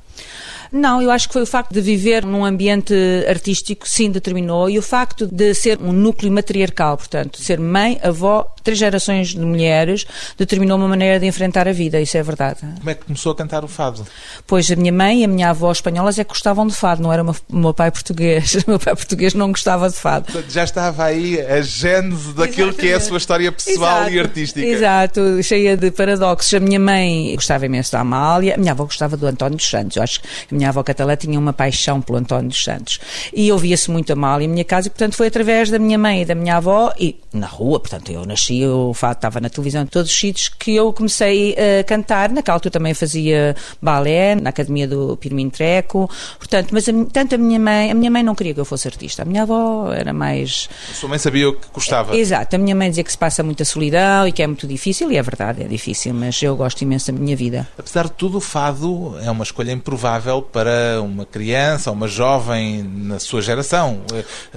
Não, 0.74 1.02
eu 1.02 1.12
acho 1.12 1.28
que 1.28 1.34
foi 1.34 1.44
o 1.44 1.46
facto 1.46 1.72
de 1.72 1.80
viver 1.80 2.26
num 2.26 2.44
ambiente 2.44 2.96
artístico, 3.30 3.88
sim, 3.88 4.10
determinou, 4.10 4.70
e 4.70 4.80
o 4.80 4.82
facto 4.82 5.28
de 5.28 5.54
ser 5.54 5.80
um 5.80 5.94
núcleo 5.94 6.32
matriarcal, 6.32 6.98
portanto, 6.98 7.40
ser 7.40 7.60
mãe, 7.60 8.00
avó, 8.04 8.52
três 8.64 8.80
gerações 8.80 9.30
de 9.30 9.40
mulheres, 9.40 10.06
determinou 10.38 10.78
uma 10.78 10.88
maneira 10.88 11.20
de 11.20 11.28
enfrentar 11.28 11.68
a 11.68 11.72
vida, 11.72 12.02
isso 12.02 12.18
é 12.18 12.24
verdade. 12.24 12.62
Como 12.62 12.90
é 12.90 12.96
que 12.96 13.06
começou 13.06 13.32
a 13.34 13.36
cantar 13.36 13.64
o 13.64 13.68
fado? 13.68 14.06
Pois 14.48 14.72
a 14.72 14.76
minha 14.76 14.92
mãe 14.92 15.22
e 15.22 15.26
a 15.26 15.28
minha 15.28 15.50
avó 15.50 15.72
espanholas 15.72 16.18
é 16.18 16.24
que 16.24 16.30
gostavam 16.30 16.66
de 16.66 16.74
fado, 16.74 17.04
não 17.04 17.14
era 17.14 17.24
o 17.24 17.36
meu 17.50 17.74
pai 17.74 17.92
português. 17.92 18.58
O 18.64 18.70
meu 18.70 18.80
pai 18.80 18.96
português 18.96 19.34
não 19.34 19.52
gostava 19.52 19.90
de 19.90 19.96
fado. 19.96 20.42
Já 20.48 20.64
estava 20.64 21.04
aí 21.04 21.40
a 21.42 21.62
gênese 21.62 22.32
daquilo 22.34 22.74
que 22.74 22.88
é 22.88 22.94
a 22.94 23.00
sua 23.00 23.18
história 23.18 23.52
pessoal 23.52 24.02
Exato. 24.04 24.12
e 24.12 24.20
artística. 24.20 24.66
Exato, 24.66 25.44
cheia 25.44 25.76
de 25.76 25.92
paradoxos. 25.92 26.54
A 26.54 26.60
minha 26.62 26.80
mãe 26.80 27.36
gostava 27.36 27.66
imenso 27.66 27.92
da 27.92 28.00
Amália, 28.00 28.56
a 28.56 28.58
minha 28.58 28.72
avó 28.72 28.86
gostava 28.86 29.18
do 29.18 29.28
António 29.28 29.58
dos 29.58 29.70
Santos. 29.70 29.98
Eu 29.98 30.04
acho 30.04 30.22
que 30.22 30.28
a 30.50 30.56
minha 30.56 30.63
avó 30.70 30.84
catalã 30.84 31.16
tinha 31.16 31.40
uma 31.40 31.54
paixão 31.54 32.02
pelo 32.02 32.18
António 32.18 32.50
dos 32.50 32.64
Santos. 32.64 33.00
E 33.34 33.52
ouvia-se 33.52 33.90
muito 33.90 34.12
a 34.12 34.14
Amália 34.14 34.46
em 34.46 34.48
minha 34.48 34.64
casa, 34.64 34.88
e 34.88 34.90
portanto 34.90 35.16
foi 35.16 35.28
através 35.28 35.70
da 35.70 35.80
minha 35.80 35.98
mãe 35.98 36.22
e 36.22 36.26
da 36.26 36.36
minha 36.36 36.58
avó, 36.58 36.94
e 37.00 37.20
na 37.34 37.48
rua, 37.48 37.80
portanto 37.80 38.12
eu 38.12 38.26
nasci, 38.26 38.62
fado 38.94 39.16
estava 39.16 39.40
na 39.40 39.50
televisão, 39.50 39.84
em 39.84 39.88
todos 39.88 40.12
os 40.12 40.18
sítios, 40.18 40.50
que 40.50 40.76
eu 40.76 40.94
comecei 40.94 41.56
a 41.80 41.84
cantar. 41.84 42.30
Naquela 42.30 42.56
altura 42.56 42.72
também 42.72 42.94
fazia 42.94 43.56
balé, 43.82 44.36
na 44.36 44.50
Academia 44.50 44.88
do 44.88 45.18
Pirmin 45.18 45.50
Treco, 45.50 46.10
portanto, 46.38 46.70
mas 46.72 46.88
a, 46.88 46.92
tanto 47.12 47.36
a 47.36 47.38
minha 47.38 47.60
mãe, 47.60 47.92
a 47.92 47.94
minha 47.94 48.12
mãe 48.12 48.24
não 48.24 48.36
queria 48.36 48.54
que 48.54 48.60
eu 48.60 48.66
fosse 48.66 48.88
artista, 48.88 49.24
a 49.24 49.26
minha 49.26 49.44
avó 49.44 49.92
era 49.92 50.14
mais... 50.14 50.70
A 50.92 50.94
sua 50.94 51.10
mãe 51.10 51.20
sabia 51.20 51.50
o 51.50 51.54
que 51.54 51.68
gostava. 51.74 52.16
Exato, 52.16 52.56
a 52.56 52.60
minha 52.60 52.76
mãe 52.76 52.90
dizia 52.90 53.04
que 53.04 53.12
se 53.12 53.18
passa 53.18 53.44
muita 53.44 53.66
solidão 53.66 54.28
e 54.28 54.32
que 54.32 54.42
é 54.44 54.48
muito 54.48 54.68
difícil, 54.68 55.12
e 55.12 55.18
é 55.18 55.22
verdade, 55.22 55.64
é 55.64 55.68
difícil, 55.68 56.14
mas 56.14 56.42
eu 56.42 56.56
gosto 56.56 56.82
imenso 56.82 57.12
da 57.12 57.18
minha 57.18 57.36
vida. 57.36 57.68
Apesar 57.78 58.06
de 58.06 58.12
tudo, 58.12 58.38
o 58.38 58.42
fado 58.42 59.16
é 59.22 59.32
uma 59.32 59.44
escolha 59.44 59.72
improvável 59.72 60.42
para 60.54 61.02
uma 61.02 61.26
criança, 61.26 61.92
uma 61.92 62.08
jovem 62.08 62.84
na 62.84 63.18
sua 63.20 63.42
geração. 63.42 64.02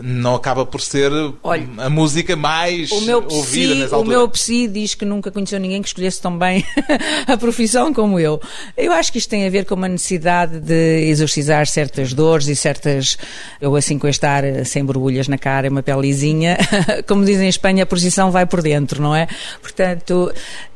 Não 0.01 0.35
acaba 0.35 0.67
por 0.67 0.81
ser 0.83 1.11
Olha, 1.43 1.67
a 1.79 1.89
música 1.89 2.37
mais 2.37 2.91
o 2.93 3.01
meu 3.01 3.25
ouvida 3.25 3.73
psi, 3.73 3.81
nessa 3.81 3.95
O 3.97 3.99
altura. 4.01 4.19
meu 4.19 4.29
psi 4.29 4.69
diz 4.69 4.95
que 4.95 5.07
nunca 5.07 5.31
conheceu 5.31 5.59
ninguém 5.59 5.81
que 5.81 5.89
escolhesse 5.89 6.21
tão 6.21 6.39
bem 6.39 6.63
a 7.27 7.37
profissão 7.39 7.95
como 7.95 8.21
eu. 8.21 8.39
Eu 8.77 8.93
acho 8.93 9.11
que 9.11 9.19
isto 9.19 9.31
tem 9.31 9.47
a 9.47 9.51
ver 9.51 9.65
com 9.65 9.75
uma 9.75 9.89
necessidade 9.89 10.61
de 10.61 11.09
exorcizar 11.09 11.67
certas 11.67 12.13
dores 12.13 12.47
e 12.49 12.55
certas. 12.55 13.17
Eu, 13.59 13.75
assim, 13.75 13.99
com 13.99 14.07
este 14.07 14.27
ar 14.27 14.45
sem 14.67 14.85
borbulhas 14.85 15.29
na 15.29 15.39
cara, 15.39 15.71
uma 15.71 15.83
pele 15.83 16.03
lisinha, 16.03 16.59
como 17.09 17.25
dizem 17.25 17.47
em 17.47 17.49
Espanha, 17.49 17.85
a 17.85 17.87
posição 17.87 18.31
vai 18.31 18.45
por 18.45 18.61
dentro, 18.61 19.01
não 19.03 19.17
é? 19.17 19.27
Portanto, 19.63 20.31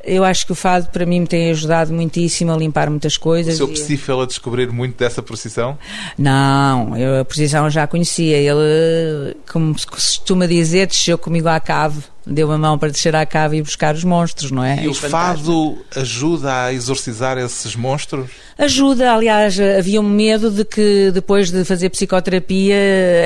eu 0.05 0.25
acho 0.25 0.47
que 0.47 0.53
o 0.53 0.55
fado 0.55 0.89
para 0.91 1.05
mim 1.05 1.21
me 1.21 1.27
tem 1.27 1.51
ajudado 1.51 1.93
muitíssimo 1.93 2.53
a 2.53 2.57
limpar 2.57 2.89
muitas 2.91 3.17
coisas. 3.17 3.55
O 3.55 3.57
seu 3.59 3.69
psi 3.69 3.97
fez-a 3.97 4.27
descobrir 4.27 4.71
muito 4.71 4.97
dessa 4.97 5.23
procissão? 5.23 5.79
Não, 6.17 6.97
eu 6.97 7.21
a 7.21 7.25
posição 7.25 7.69
já 7.69 7.87
conhecia. 7.87 8.37
Ele, 8.37 9.37
como 9.51 9.79
se 9.79 9.87
costuma 9.87 10.47
dizer, 10.47 10.87
desceu 10.87 11.19
comigo 11.19 11.49
à 11.49 11.61
cave, 11.61 12.03
deu 12.31 12.51
a 12.53 12.57
mão 12.59 12.79
para 12.79 12.91
descer 12.91 13.15
à 13.17 13.27
cave 13.27 13.57
e 13.59 13.63
buscar 13.63 13.95
os 13.95 14.05
monstros, 14.05 14.51
não 14.51 14.63
é? 14.65 14.83
E 14.85 14.89
o 14.89 14.95
fado 14.95 15.79
ajuda 15.97 16.65
a 16.67 16.73
exorcizar 16.73 17.37
esses 17.39 17.75
monstros? 17.75 18.31
Ajuda, 18.57 19.13
aliás, 19.15 19.59
havia 19.59 20.01
um 20.01 20.09
medo 20.09 20.51
de 20.51 20.65
que 20.67 21.11
depois 21.13 21.51
de 21.51 21.65
fazer 21.65 21.89
psicoterapia, 21.91 22.77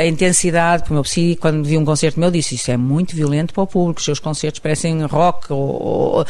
a 0.01 0.07
intensidade, 0.07 0.83
porque 0.83 0.93
o 0.93 0.95
meu 0.95 1.03
psi, 1.03 1.37
quando 1.41 1.65
vi 1.65 1.77
um 1.77 1.85
concerto 1.85 2.21
meu, 2.21 2.31
disse 2.31 2.55
isso 2.55 2.71
é 2.71 2.77
muito 2.77 3.15
violento 3.17 3.53
para 3.53 3.63
o 3.65 3.67
público, 3.67 3.99
os 3.99 4.05
seus 4.05 4.19
concertos 4.21 4.61
parecem 4.61 5.03
rock, 5.07 5.53
ou, 5.53 5.59
ou- 5.83 6.27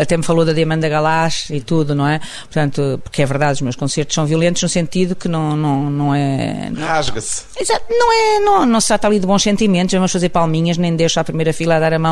até 0.00 0.16
me 0.16 0.22
falou 0.22 0.44
da 0.44 0.52
Diamanda 0.52 0.88
Galás 0.88 1.46
e 1.50 1.60
tudo, 1.60 1.94
não 1.94 2.06
é? 2.06 2.20
Portanto, 2.42 3.00
porque 3.02 3.22
é 3.22 3.26
verdade, 3.26 3.54
os 3.54 3.60
meus 3.62 3.76
concertos 3.76 4.14
são 4.14 4.26
violentos 4.26 4.62
no 4.62 4.68
sentido 4.68 5.16
que 5.16 5.28
não, 5.28 5.56
não, 5.56 5.90
não 5.90 6.14
é. 6.14 6.70
Rasga-se. 6.78 7.44
Exato, 7.58 7.84
não 7.88 8.12
é, 8.12 8.38
não, 8.40 8.66
não 8.66 8.80
se 8.80 8.88
trata 8.88 9.06
ali 9.06 9.18
de 9.18 9.26
bons 9.26 9.42
sentimentos, 9.42 9.94
vamos 9.94 10.12
fazer 10.12 10.28
palminhas, 10.28 10.76
nem 10.76 10.94
deixo 10.94 11.18
à 11.18 11.24
primeira 11.24 11.52
fila 11.54 11.76
a 11.76 11.80
dar 11.80 11.94
a 11.94 11.98
mão 11.98 12.11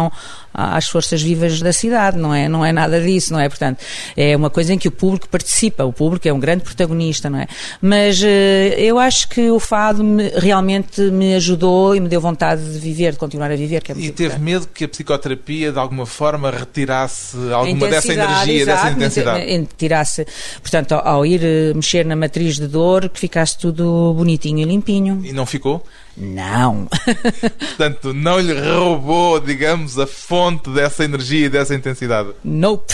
às 0.54 0.88
forças 0.88 1.20
vivas 1.22 1.60
da 1.60 1.72
cidade, 1.72 2.16
não 2.18 2.32
é? 2.34 2.48
Não 2.48 2.64
é 2.64 2.72
nada 2.72 3.00
disso, 3.00 3.32
não 3.32 3.40
é? 3.40 3.48
Portanto, 3.48 3.78
é 4.16 4.36
uma 4.36 4.50
coisa 4.50 4.72
em 4.74 4.78
que 4.78 4.88
o 4.88 4.90
público 4.90 5.28
participa, 5.28 5.84
o 5.84 5.92
público 5.92 6.26
é 6.28 6.32
um 6.32 6.40
grande 6.40 6.62
protagonista, 6.64 7.28
não 7.30 7.38
é? 7.38 7.46
Mas 7.80 8.20
eh, 8.22 8.74
eu 8.78 8.98
acho 8.98 9.28
que 9.28 9.50
o 9.50 9.60
fado 9.60 10.02
me- 10.02 10.28
realmente 10.36 11.00
me 11.02 11.34
ajudou 11.34 11.94
e 11.94 12.00
me 12.00 12.08
deu 12.08 12.20
vontade 12.20 12.62
de 12.64 12.78
viver, 12.78 13.12
de 13.12 13.18
continuar 13.18 13.50
a 13.50 13.56
viver, 13.56 13.76
é 13.76 13.92
E 13.92 13.94
teve 13.94 14.06
importante. 14.08 14.40
medo 14.42 14.68
que 14.72 14.84
a 14.84 14.88
psicoterapia, 14.88 15.72
de 15.72 15.78
alguma 15.78 16.04
forma, 16.06 16.50
retirasse 16.50 17.36
alguma 17.52 17.88
dessa 17.88 18.12
energia, 18.12 18.62
exato, 18.62 18.82
dessa 18.84 18.90
intensidade? 18.96 19.68
Tirasse, 19.78 20.26
portanto, 20.60 20.92
ao, 20.92 21.06
ao 21.06 21.26
ir 21.26 21.40
eh, 21.42 21.72
mexer 21.74 22.04
na 22.04 22.16
matriz 22.16 22.56
de 22.56 22.66
dor, 22.66 23.08
que 23.08 23.18
ficasse 23.20 23.56
tudo 23.58 24.14
bonitinho 24.16 24.58
e 24.60 24.64
limpinho. 24.64 25.20
E 25.24 25.32
não 25.32 25.46
ficou? 25.46 25.84
Não. 26.20 26.86
Portanto, 27.58 28.12
não 28.12 28.38
lhe 28.38 28.52
roubou, 28.52 29.40
digamos, 29.40 29.98
a 29.98 30.06
fonte 30.06 30.68
dessa 30.68 31.02
energia 31.02 31.46
e 31.46 31.48
dessa 31.48 31.74
intensidade. 31.74 32.30
nope. 32.44 32.92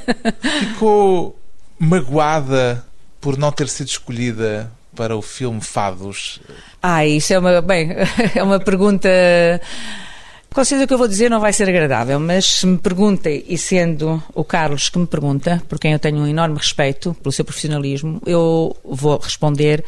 Ficou 0.60 1.38
magoada 1.78 2.82
por 3.20 3.36
não 3.36 3.52
ter 3.52 3.68
sido 3.68 3.88
escolhida 3.88 4.72
para 4.94 5.14
o 5.14 5.20
filme 5.20 5.60
Fados. 5.60 6.40
Ah, 6.82 7.06
isso 7.06 7.34
é 7.34 7.38
uma, 7.38 7.60
bem, 7.60 7.90
é 8.34 8.42
uma 8.42 8.58
pergunta. 8.58 9.08
Com 10.54 10.64
certeza 10.64 10.84
o 10.84 10.88
que 10.88 10.94
eu 10.94 10.98
vou 10.98 11.06
dizer 11.06 11.30
não 11.30 11.38
vai 11.38 11.52
ser 11.52 11.68
agradável, 11.68 12.18
mas 12.18 12.46
se 12.46 12.66
me 12.66 12.78
perguntem, 12.78 13.44
e 13.46 13.58
sendo 13.58 14.22
o 14.32 14.42
Carlos 14.42 14.88
que 14.88 14.98
me 14.98 15.06
pergunta, 15.06 15.62
por 15.68 15.78
quem 15.78 15.92
eu 15.92 15.98
tenho 15.98 16.16
um 16.16 16.26
enorme 16.26 16.56
respeito 16.56 17.14
pelo 17.22 17.30
seu 17.30 17.44
profissionalismo, 17.44 18.22
eu 18.24 18.74
vou 18.82 19.18
responder 19.18 19.84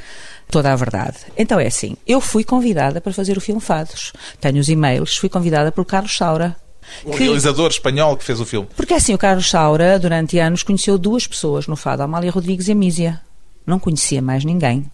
toda 0.51 0.73
a 0.73 0.77
verdade. 0.77 1.17
Então 1.37 1.59
é 1.61 1.67
assim, 1.67 1.97
eu 2.07 2.21
fui 2.21 2.45
convidada 2.45 3.01
para 3.01 3.13
fazer 3.13 3.37
o 3.37 3.41
filme 3.41 3.61
Fados. 3.61 4.13
Tenho 4.41 4.59
os 4.59 4.69
e-mails, 4.69 5.17
fui 5.17 5.29
convidada 5.29 5.71
pelo 5.73 5.85
Carlos 5.85 6.17
Saura. 6.17 6.57
O 7.05 7.11
que- 7.11 7.19
realizador 7.25 7.69
espanhol 7.71 8.17
que 8.17 8.25
fez 8.25 8.41
o 8.41 8.47
filme. 8.47 8.67
Porque 8.75 8.95
assim, 8.95 9.13
o 9.15 9.19
Carlos 9.19 9.49
Saura, 9.51 9.99
durante 9.99 10.39
anos, 10.39 10.63
conheceu 10.63 10.97
duas 10.97 11.27
pessoas 11.27 11.67
no 11.67 11.77
Fado, 11.77 12.03
a 12.03 12.07
Amália 12.07 12.31
Rodrigues 12.31 12.69
e 12.69 12.73
a 12.73 12.75
Mísia. 12.75 13.21
Não 13.67 13.79
conhecia 13.79 14.23
mais 14.23 14.45
ninguém. 14.45 14.91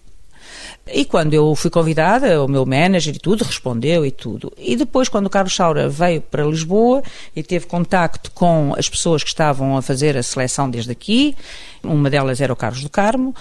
E 0.91 1.03
quando 1.05 1.33
eu 1.33 1.55
fui 1.55 1.69
convidada, 1.71 2.43
o 2.43 2.47
meu 2.47 2.65
manager 2.65 3.15
e 3.15 3.19
tudo 3.19 3.43
respondeu 3.43 4.05
e 4.05 4.11
tudo. 4.11 4.51
E 4.57 4.75
depois, 4.75 5.09
quando 5.09 5.25
o 5.25 5.29
Carlos 5.29 5.55
Saura 5.55 5.89
veio 5.89 6.21
para 6.21 6.43
Lisboa 6.43 7.01
e 7.35 7.41
teve 7.41 7.65
contacto 7.65 8.29
com 8.31 8.73
as 8.77 8.87
pessoas 8.87 9.23
que 9.23 9.29
estavam 9.29 9.75
a 9.77 9.81
fazer 9.81 10.15
a 10.17 10.21
seleção 10.23 10.69
desde 10.69 10.91
aqui, 10.91 11.35
uma 11.83 12.09
delas 12.09 12.39
era 12.41 12.53
o 12.53 12.55
Carlos 12.55 12.83
do 12.83 12.89
Carmo, 12.89 13.33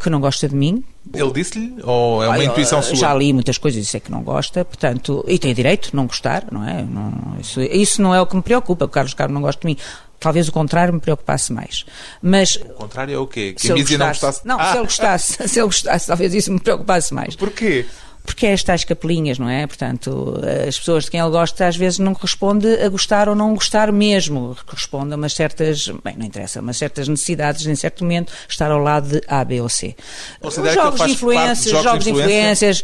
que 0.00 0.10
não 0.10 0.20
gosta 0.20 0.48
de 0.48 0.54
mim, 0.56 0.82
Ele 1.14 1.32
disse-lhe? 1.32 1.74
Ou 1.82 2.22
é 2.22 2.28
uma 2.28 2.44
intuição 2.44 2.82
sua? 2.82 2.96
Já 2.96 3.14
li 3.14 3.32
muitas 3.32 3.56
coisas 3.58 3.82
e 3.82 3.86
sei 3.86 4.00
que 4.00 4.10
não 4.10 4.22
gosta, 4.22 4.64
portanto, 4.64 5.24
e 5.28 5.38
tem 5.38 5.54
direito 5.54 5.90
de 5.90 5.96
não 5.96 6.06
gostar, 6.06 6.44
não 6.52 6.66
é? 6.68 6.82
Não- 6.82 7.36
isso, 7.40 7.60
isso 7.62 8.02
não 8.02 8.14
é 8.14 8.20
o 8.20 8.26
que 8.26 8.36
me 8.36 8.42
preocupa, 8.42 8.84
o 8.84 8.88
Carlos 8.88 9.14
Carmo 9.14 9.34
não 9.34 9.42
gosta 9.42 9.60
de 9.60 9.66
mim. 9.66 9.76
Talvez 10.20 10.48
o 10.48 10.52
contrário 10.52 10.92
me 10.92 10.98
preocupasse 11.00 11.52
mais. 11.52 11.84
Mas 12.20 12.56
O 12.56 12.74
contrário 12.74 13.14
é 13.14 13.18
o 13.18 13.26
quê? 13.26 13.52
Que 13.54 13.60
se 13.62 13.70
a 13.72 13.76
ele 13.76 13.82
não 13.96 14.06
gostasse, 14.08 14.20
gostasse? 14.20 14.40
não, 14.46 14.58
Ah, 14.60 14.64
se 14.72 14.76
ele 14.76 14.84
gostasse, 14.84 15.32
se 15.48 15.58
ele 15.60 15.66
gostasse, 15.66 16.06
talvez 16.08 16.34
isso 16.34 16.52
me 16.52 16.58
preocupasse 16.58 17.14
mais. 17.14 17.36
Porquê? 17.36 17.86
Porque 18.28 18.46
é 18.46 18.52
estas 18.52 18.84
capelinhas, 18.84 19.38
não 19.38 19.48
é? 19.48 19.66
Portanto, 19.66 20.38
as 20.68 20.78
pessoas 20.78 21.04
de 21.04 21.10
quem 21.10 21.18
ele 21.18 21.30
gosta 21.30 21.66
às 21.66 21.76
vezes 21.76 21.98
não 21.98 22.12
corresponde 22.12 22.68
a 22.74 22.86
gostar 22.90 23.26
ou 23.26 23.34
não 23.34 23.54
gostar 23.54 23.90
mesmo. 23.90 24.54
Corresponde 24.66 25.14
a 25.14 25.16
umas 25.16 25.32
certas, 25.32 25.88
bem, 26.04 26.14
não 26.14 26.26
interessa, 26.26 26.60
umas 26.60 26.76
certas 26.76 27.08
necessidades 27.08 27.64
em 27.64 27.74
certo 27.74 28.04
momento 28.04 28.30
estar 28.46 28.70
ao 28.70 28.80
lado 28.80 29.08
de 29.08 29.22
A, 29.26 29.42
B 29.42 29.62
ou 29.62 29.68
C. 29.70 29.96
Que 30.42 30.60
ele 30.60 30.72
jogos 30.72 31.00
de 31.00 31.10
influências, 31.12 31.70
jogos 31.70 31.80
de 31.80 31.84
jogos 31.84 32.04
de 32.04 32.10
influência? 32.10 32.70
influências, 32.70 32.82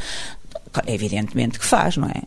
evidentemente 0.87 1.59
que 1.59 1.67
faz, 1.67 1.99
não 1.99 2.09
é? 2.09 2.23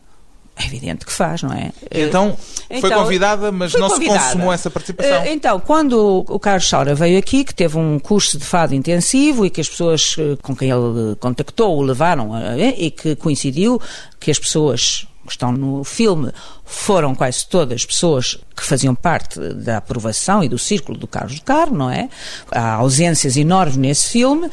É 0.60 0.66
evidente 0.66 1.06
que 1.06 1.12
faz, 1.12 1.42
não 1.42 1.52
é? 1.52 1.70
Então, 1.90 2.36
foi 2.68 2.78
Então, 2.78 3.02
convidada, 3.02 3.52
mas 3.52 3.72
não 3.74 3.88
convidada. 3.88 4.18
se 4.18 4.24
consumou 4.26 4.52
essa 4.52 4.68
participação. 4.70 5.12
Eh, 5.22 5.32
Então, 5.32 5.60
quando 5.60 6.24
o 6.28 6.38
Carlos 6.40 6.68
Saura 6.68 6.94
veio 6.94 7.16
aqui, 7.18 7.44
que 7.44 7.54
teve 7.54 7.78
um 7.78 7.98
curso 7.98 8.36
de 8.36 8.44
fado 8.44 8.74
intensivo 8.74 9.46
e 9.46 9.50
que 9.50 9.60
as 9.60 9.68
pessoas 9.68 10.16
eh, 10.18 10.36
com 10.42 10.56
quem 10.56 10.70
ele 10.70 11.14
contactou 11.20 11.76
o 11.78 11.82
levaram, 11.82 12.36
eh, 12.36 12.74
e 12.76 12.90
que 12.90 13.14
coincidiu 13.14 13.80
que 14.18 14.30
as 14.32 14.38
pessoas 14.38 15.06
que 15.28 15.34
estão 15.34 15.52
no 15.52 15.84
filme 15.84 16.32
foram 16.64 17.14
quase 17.14 17.46
todas 17.46 17.84
pessoas 17.86 18.38
que 18.56 18.64
faziam 18.64 18.94
parte 18.94 19.38
da 19.54 19.76
aprovação 19.76 20.42
e 20.42 20.48
do 20.48 20.58
círculo 20.58 20.98
do 20.98 21.06
Carlos 21.06 21.36
do 21.36 21.42
Carmo, 21.42 21.76
não 21.78 21.90
é? 21.90 22.08
Há 22.50 22.72
ausências 22.74 23.36
enormes 23.36 23.76
nesse 23.76 24.08
filme. 24.08 24.50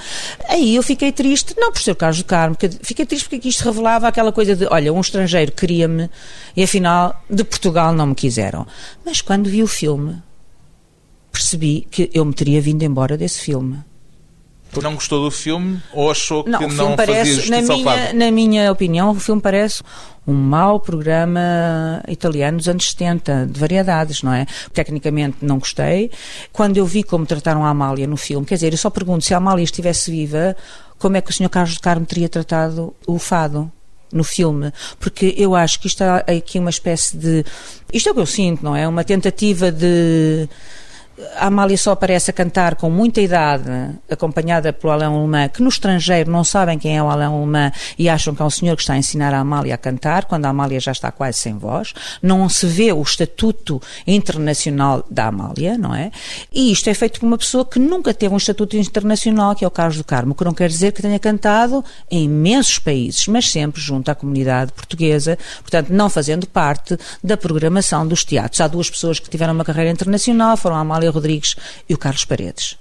Aí 0.48 0.76
eu 0.76 0.84
fiquei 0.84 1.12
triste, 1.12 1.56
não 1.58 1.72
por 1.72 1.82
ser 1.82 1.92
o 1.92 1.96
Carlos 1.96 2.20
do 2.20 2.26
Carmo, 2.26 2.56
que- 2.56 2.70
fiquei 2.84 3.06
triste 3.06 3.28
porque 3.28 3.50
isto 3.50 3.64
revelava 3.64 4.08
aquela 4.08 4.32
coisa 4.32 4.56
de, 4.56 4.68
olha, 4.70 4.94
um 4.94 5.02
estrangeiro 5.02 5.52
queria-me 5.52 6.10
e 6.56 6.64
afinal 6.64 7.20
de 7.30 7.44
Portugal 7.44 7.92
não 7.94 8.08
me 8.08 8.16
quiseram. 8.16 8.68
Mas 9.06 9.22
quando 9.22 9.50
vi 9.50 9.64
o 9.64 9.68
filme, 9.68 10.22
percebi 11.32 11.88
que 11.90 12.10
eu 12.14 12.24
me 12.24 12.34
teria 12.34 12.62
vindo 12.62 12.84
embora 12.84 13.18
desse 13.18 13.40
filme. 13.40 13.80
Não 14.82 14.96
gostou 14.96 15.24
do 15.24 15.32
filme 15.32 15.82
ou 15.94 16.12
achou 16.12 16.44
que 16.44 16.50
Não, 16.50 16.60
não, 16.60 16.68
o 16.68 16.72
filme 16.72 16.96
fazia 16.98 17.14
parece, 17.14 17.34
justiça 17.36 17.62
na 17.62 17.62
minha, 17.62 18.14
na 18.14 18.32
minha 18.32 18.72
opinião, 18.72 19.12
o 19.12 19.16
filme 19.16 19.42
parece 19.42 19.82
um 20.28 20.34
mau 20.34 20.80
programa 20.80 22.02
italiano 22.08 22.58
dos 22.58 22.68
anos 22.68 22.90
70, 22.90 23.48
de 23.52 23.60
variedades, 23.60 24.24
não 24.24 24.34
é? 24.34 24.46
Tecnicamente 24.74 25.38
não 25.42 25.60
gostei. 25.60 26.10
Quando 26.52 26.78
eu 26.78 26.86
vi 26.86 27.04
como 27.04 27.26
trataram 27.26 27.64
a 27.64 27.70
Amália 27.70 28.08
no 28.08 28.18
filme, 28.18 28.46
quer 28.46 28.56
dizer, 28.56 28.74
eu 28.74 28.78
só 28.78 28.90
pergunto 28.90 29.24
se 29.24 29.34
a 29.34 29.38
Amália 29.38 29.64
estivesse 29.64 30.10
viva, 30.10 30.56
como 30.98 31.18
é 31.18 31.22
que 31.22 31.30
o 31.30 31.34
Sr. 31.34 31.50
Carlos 31.50 31.74
de 31.74 31.80
Carmo 31.80 32.06
teria 32.06 32.30
tratado 32.30 32.94
o 33.06 33.20
fado? 33.20 33.72
No 34.12 34.24
filme, 34.24 34.72
porque 34.98 35.34
eu 35.36 35.56
acho 35.56 35.80
que 35.80 35.88
isto 35.88 36.02
há 36.02 36.18
aqui 36.20 36.58
uma 36.58 36.70
espécie 36.70 37.18
de. 37.18 37.44
Isto 37.92 38.10
é 38.10 38.12
o 38.12 38.16
que 38.16 38.22
eu 38.22 38.26
sinto, 38.26 38.64
não 38.64 38.74
é? 38.74 38.88
Uma 38.88 39.04
tentativa 39.04 39.72
de. 39.72 40.48
A 41.38 41.48
Amália 41.48 41.78
só 41.78 41.92
aparece 41.92 42.30
a 42.30 42.34
cantar 42.34 42.76
com 42.76 42.90
muita 42.90 43.22
idade, 43.22 43.64
acompanhada 44.10 44.74
pelo 44.74 44.92
Alain 44.92 45.08
Alemã, 45.08 45.48
que 45.48 45.64
no 45.64 45.70
estrangeiro 45.70 46.30
não 46.30 46.44
sabem 46.44 46.78
quem 46.78 46.98
é 46.98 47.02
o 47.02 47.10
Alain 47.10 47.28
Alemã 47.28 47.72
e 47.98 48.10
acham 48.10 48.36
que 48.36 48.42
é 48.42 48.46
um 48.46 48.50
senhor 48.50 48.76
que 48.76 48.82
está 48.82 48.94
a 48.94 48.98
ensinar 48.98 49.34
a 49.34 49.40
Amália 49.40 49.76
a 49.76 49.78
cantar, 49.78 50.26
quando 50.26 50.46
a 50.46 50.50
Amália 50.50 50.78
já 50.80 50.92
está 50.92 51.12
quase 51.12 51.38
sem 51.38 51.58
voz. 51.58 51.94
Não 52.22 52.50
se 52.50 52.66
vê 52.66 52.92
o 52.92 53.02
estatuto 53.02 53.82
internacional 54.06 55.06
da 55.10 55.28
Amália, 55.28 55.78
não 55.78 55.96
é? 55.96 56.12
E 56.52 56.70
isto 56.70 56.90
é 56.90 56.94
feito 56.94 57.22
por 57.22 57.28
uma 57.28 57.38
pessoa 57.38 57.64
que 57.64 57.80
nunca 57.80 58.14
teve 58.14 58.34
um 58.34 58.38
estatuto 58.38 58.76
internacional, 58.76 59.56
que 59.56 59.64
é 59.64 59.68
o 59.68 59.72
Carlos 59.72 59.98
do 59.98 60.04
Carmo, 60.04 60.36
que 60.36 60.44
não 60.44 60.54
quer 60.54 60.68
dizer 60.68 60.92
que 60.92 61.02
tenha 61.02 61.20
cantado 61.20 61.84
em 62.12 62.26
imensos 62.26 62.78
países, 62.78 63.26
mas 63.28 63.50
sempre 63.50 63.82
junto 63.82 64.10
à 64.12 64.16
comunidade 64.16 64.74
portuguesa, 64.74 65.38
portanto, 65.62 65.92
não 65.92 66.10
fazendo 66.10 66.46
parte 66.46 66.98
da 67.24 67.38
programação 67.38 68.06
dos 68.06 68.26
teatros. 68.26 68.60
Há 68.60 68.68
duas 68.68 68.90
pessoas 68.90 69.18
que 69.18 69.30
tiveram 69.30 69.54
uma 69.54 69.64
carreira 69.64 69.92
internacional, 69.92 70.58
foram 70.58 70.76
a 70.76 70.80
Amália 70.80 71.05
Rodrigues 71.12 71.56
e 71.88 71.94
o 71.94 71.98
Carlos 71.98 72.26
Paredes. 72.26 72.78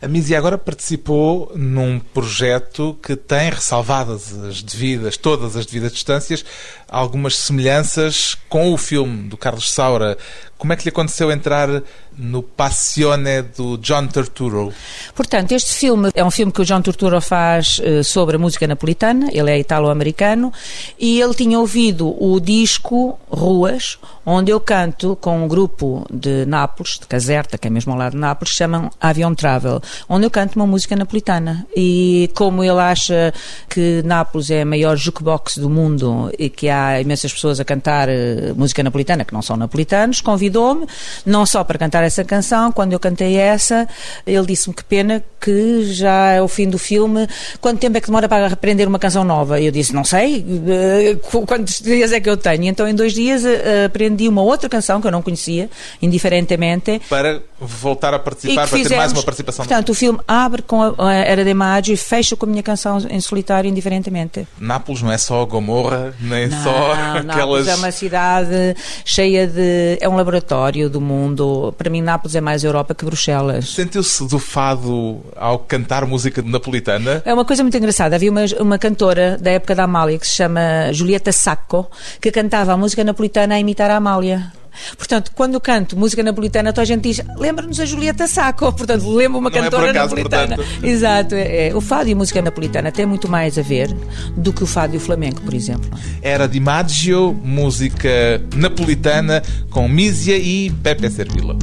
A 0.00 0.08
Mísia 0.08 0.36
agora 0.36 0.58
participou 0.58 1.52
num 1.54 2.00
projeto 2.00 2.98
que 3.00 3.14
tem 3.14 3.50
ressalvadas 3.50 4.32
as 4.32 4.60
devidas, 4.60 5.16
todas 5.16 5.56
as 5.56 5.64
devidas 5.64 5.92
distâncias, 5.92 6.44
algumas 6.88 7.36
semelhanças 7.36 8.36
com 8.48 8.72
o 8.72 8.76
filme 8.76 9.28
do 9.28 9.36
Carlos 9.36 9.70
Saura. 9.72 10.18
Como 10.62 10.72
é 10.72 10.76
que 10.76 10.84
lhe 10.84 10.90
aconteceu 10.90 11.32
entrar 11.32 11.82
no 12.16 12.40
Passione 12.40 13.42
do 13.42 13.76
John 13.78 14.06
Turturro? 14.06 14.72
Portanto, 15.12 15.50
este 15.50 15.74
filme 15.74 16.12
é 16.14 16.24
um 16.24 16.30
filme 16.30 16.52
que 16.52 16.60
o 16.60 16.64
John 16.64 16.80
Turturro 16.80 17.20
faz 17.20 17.80
eh, 17.82 18.04
sobre 18.04 18.36
a 18.36 18.38
música 18.38 18.64
napolitana, 18.64 19.28
ele 19.32 19.50
é 19.50 19.58
italo-americano, 19.58 20.52
e 21.00 21.20
ele 21.20 21.34
tinha 21.34 21.58
ouvido 21.58 22.14
o 22.16 22.38
disco 22.38 23.18
Ruas, 23.28 23.98
onde 24.24 24.52
eu 24.52 24.60
canto 24.60 25.16
com 25.20 25.44
um 25.44 25.48
grupo 25.48 26.06
de 26.12 26.46
Nápoles, 26.46 26.98
de 27.00 27.08
Caserta, 27.08 27.58
que 27.58 27.66
é 27.66 27.70
mesmo 27.70 27.92
ao 27.92 27.98
lado 27.98 28.12
de 28.12 28.18
Nápoles, 28.18 28.52
que 28.52 28.58
chamam 28.58 28.88
Avion 29.00 29.34
Travel, 29.34 29.80
onde 30.08 30.26
eu 30.26 30.30
canto 30.30 30.54
uma 30.54 30.66
música 30.66 30.94
napolitana. 30.94 31.66
E 31.74 32.30
como 32.36 32.62
ele 32.62 32.78
acha 32.78 33.34
que 33.68 34.00
Nápoles 34.04 34.48
é 34.48 34.62
a 34.62 34.66
maior 34.66 34.96
jukebox 34.96 35.58
do 35.58 35.68
mundo 35.68 36.30
e 36.38 36.48
que 36.48 36.68
há 36.68 37.00
imensas 37.00 37.32
pessoas 37.32 37.58
a 37.58 37.64
cantar 37.64 38.08
eh, 38.08 38.52
música 38.54 38.80
napolitana 38.80 39.24
que 39.24 39.34
não 39.34 39.42
são 39.42 39.56
napolitanos, 39.56 40.20
convidou-me, 40.52 40.86
não 41.24 41.46
só 41.46 41.64
para 41.64 41.78
cantar 41.78 42.04
essa 42.04 42.22
canção, 42.24 42.70
quando 42.70 42.92
eu 42.92 43.00
cantei 43.00 43.36
essa, 43.36 43.88
ele 44.26 44.46
disse-me 44.46 44.74
que 44.74 44.84
pena 44.84 45.22
que 45.40 45.84
já 45.92 46.30
é 46.32 46.42
o 46.42 46.46
fim 46.46 46.68
do 46.68 46.78
filme, 46.78 47.26
quanto 47.60 47.80
tempo 47.80 47.96
é 47.96 48.00
que 48.00 48.06
demora 48.06 48.28
para 48.28 48.46
aprender 48.46 48.86
uma 48.86 48.98
canção 48.98 49.24
nova? 49.24 49.60
Eu 49.60 49.72
disse, 49.72 49.92
não 49.94 50.04
sei, 50.04 50.44
eh, 50.68 51.16
qu- 51.30 51.44
quantos 51.46 51.80
dias 51.80 52.12
é 52.12 52.20
que 52.20 52.28
eu 52.30 52.36
tenho? 52.36 52.64
Então 52.64 52.86
em 52.86 52.94
dois 52.94 53.12
dias 53.12 53.44
eh, 53.44 53.86
aprendi 53.86 54.28
uma 54.28 54.42
outra 54.42 54.68
canção 54.68 55.00
que 55.00 55.06
eu 55.06 55.10
não 55.10 55.22
conhecia, 55.22 55.68
indiferentemente, 56.00 57.00
Para 57.08 57.40
voltar 57.58 58.12
a 58.14 58.18
participar, 58.18 58.68
para 58.68 58.78
ter 58.82 58.96
mais 58.96 59.12
uma 59.12 59.22
participação. 59.22 59.64
Portanto, 59.64 59.88
o 59.90 59.94
filme 59.94 60.18
abre 60.28 60.62
com 60.62 60.94
a, 60.98 61.12
Era 61.14 61.44
de 61.44 61.54
Maggio 61.54 61.94
e 61.94 61.96
fecha 61.96 62.36
com 62.36 62.46
a 62.46 62.48
minha 62.48 62.62
canção 62.62 62.98
em 63.10 63.20
solitário, 63.20 63.68
indiferentemente. 63.68 64.46
Nápoles 64.60 65.02
não 65.02 65.10
é 65.12 65.18
só 65.18 65.44
Gomorra, 65.44 66.14
nem 66.20 66.50
só 66.50 66.94
Não, 66.94 67.22
Nápoles 67.22 67.30
aquelas. 67.30 67.68
é 67.68 67.74
uma 67.76 67.90
cidade 67.92 68.76
cheia 69.04 69.46
de. 69.46 69.98
É 70.00 70.08
um 70.08 70.16
laboratório 70.16 70.41
do 70.88 71.00
mundo. 71.00 71.74
Para 71.76 71.90
mim, 71.90 72.02
Nápoles 72.02 72.34
é 72.34 72.40
mais 72.40 72.64
Europa 72.64 72.94
que 72.94 73.04
Bruxelas. 73.04 73.68
Sentiu-se 73.70 74.26
do 74.28 74.38
fado 74.38 75.20
ao 75.36 75.58
cantar 75.58 76.06
música 76.06 76.42
napolitana? 76.42 77.22
É 77.24 77.32
uma 77.32 77.44
coisa 77.44 77.62
muito 77.62 77.76
engraçada. 77.76 78.16
Havia 78.16 78.30
uma, 78.30 78.44
uma 78.60 78.78
cantora 78.78 79.38
da 79.40 79.50
época 79.50 79.74
da 79.74 79.84
Amália 79.84 80.18
que 80.18 80.26
se 80.26 80.36
chama 80.36 80.92
Julieta 80.92 81.32
Sacco, 81.32 81.90
que 82.20 82.30
cantava 82.30 82.72
a 82.72 82.76
música 82.76 83.04
napolitana 83.04 83.54
a 83.54 83.60
imitar 83.60 83.90
a 83.90 83.96
Amália. 83.96 84.52
Portanto, 84.96 85.30
quando 85.34 85.54
eu 85.54 85.60
canto 85.60 85.96
música 85.96 86.22
napolitana, 86.22 86.72
toda 86.72 86.82
a 86.82 86.84
gente 86.84 87.02
diz 87.02 87.20
lembra-nos 87.38 87.78
a 87.80 87.84
Julieta 87.84 88.26
Sacco. 88.26 88.72
Portanto, 88.74 89.08
lembra 89.08 89.38
uma 89.38 89.50
Não 89.50 89.56
é 89.56 89.62
por 89.62 89.70
cantora 89.70 89.90
acaso, 89.90 90.14
napolitana. 90.14 90.56
portanto. 90.56 90.84
Exato. 90.84 91.34
É, 91.34 91.68
é. 91.68 91.74
O 91.74 91.80
fado 91.80 92.08
e 92.08 92.12
a 92.12 92.16
música 92.16 92.40
napolitana 92.42 92.90
têm 92.92 93.06
muito 93.06 93.28
mais 93.28 93.58
a 93.58 93.62
ver 93.62 93.94
do 94.36 94.52
que 94.52 94.62
o 94.62 94.66
fado 94.66 94.94
e 94.94 94.96
o 94.96 95.00
flamenco, 95.00 95.40
por 95.42 95.54
exemplo. 95.54 95.90
Era 96.20 96.46
di 96.46 96.60
Maggio, 96.60 97.32
música 97.44 98.08
napolitana 98.54 99.42
com 99.70 99.88
Mísia 99.88 100.36
e 100.36 100.70
Pepe 100.82 101.10
Servilla. 101.10 101.56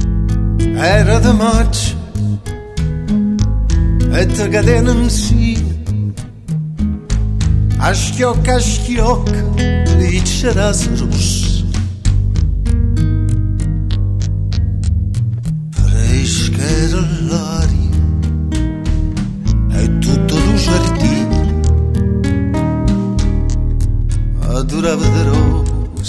Era 0.76 1.18
de 1.20 1.32
maig 1.32 2.00
e 4.12 4.26
te 4.26 4.48
cadenen 4.48 5.08
si 5.08 5.56
a 7.78 7.92
schiocc 7.94 8.48
a 8.48 8.58
schiocc 8.60 9.30
li 9.98 10.20
c'eras 10.22 10.86
rus 10.98 11.59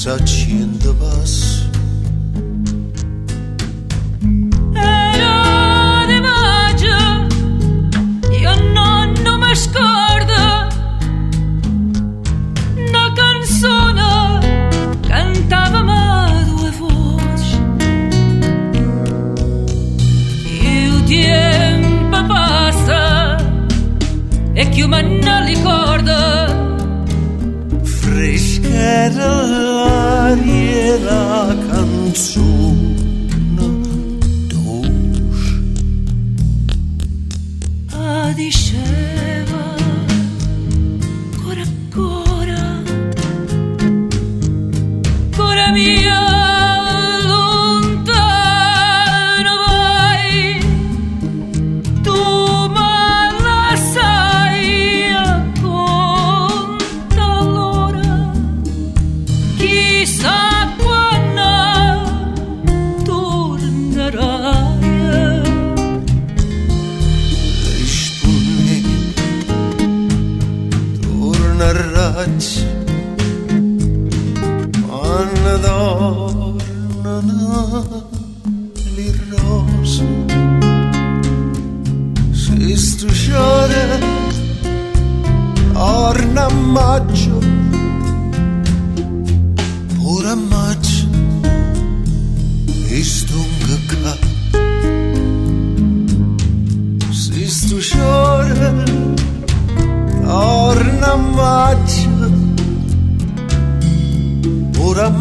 rosa 0.02 0.16
accendevas 0.16 1.70
Era 4.74 6.06
de 6.08 6.22
maggio, 6.22 6.98
io 8.32 8.54
non, 8.74 9.14
non 9.24 9.40
mi 9.40 9.56
scordo 9.56 10.70
una 12.78 13.14
canzone 13.14 14.90
cantava 15.08 15.84
ma 15.84 16.44
due 16.46 16.72
voci 16.80 17.62
il 20.64 21.04
tempo 21.04 22.26
passa 22.26 23.38
e 24.54 24.70
che 24.70 24.88
me 24.88 25.02
ne 25.02 25.46
ricorda 25.46 26.70
fresca 27.84 29.71
era 30.92 30.98
l'aria 30.98 30.98
e 30.98 31.00
la 31.00 31.56
canzone 31.70 33.01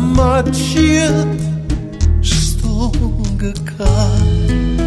мочит, 0.01 1.13
что 2.23 2.93
как. 3.77 4.80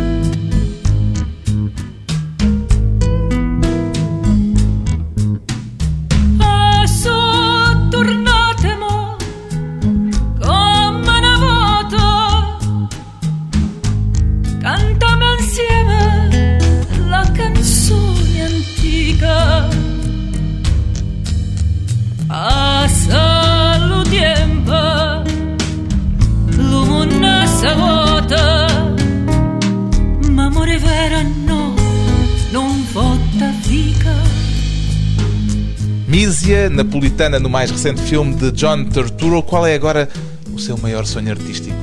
Napolitana 36.72 37.40
no 37.40 37.48
mais 37.48 37.70
recente 37.70 38.02
filme 38.02 38.34
de 38.34 38.52
John 38.52 38.86
Turturro. 38.86 39.44
Qual 39.44 39.68
é 39.68 39.76
agora 39.76 40.10
o 40.52 40.58
seu 40.58 40.76
maior 40.78 41.06
sonho 41.06 41.30
artístico? 41.30 41.83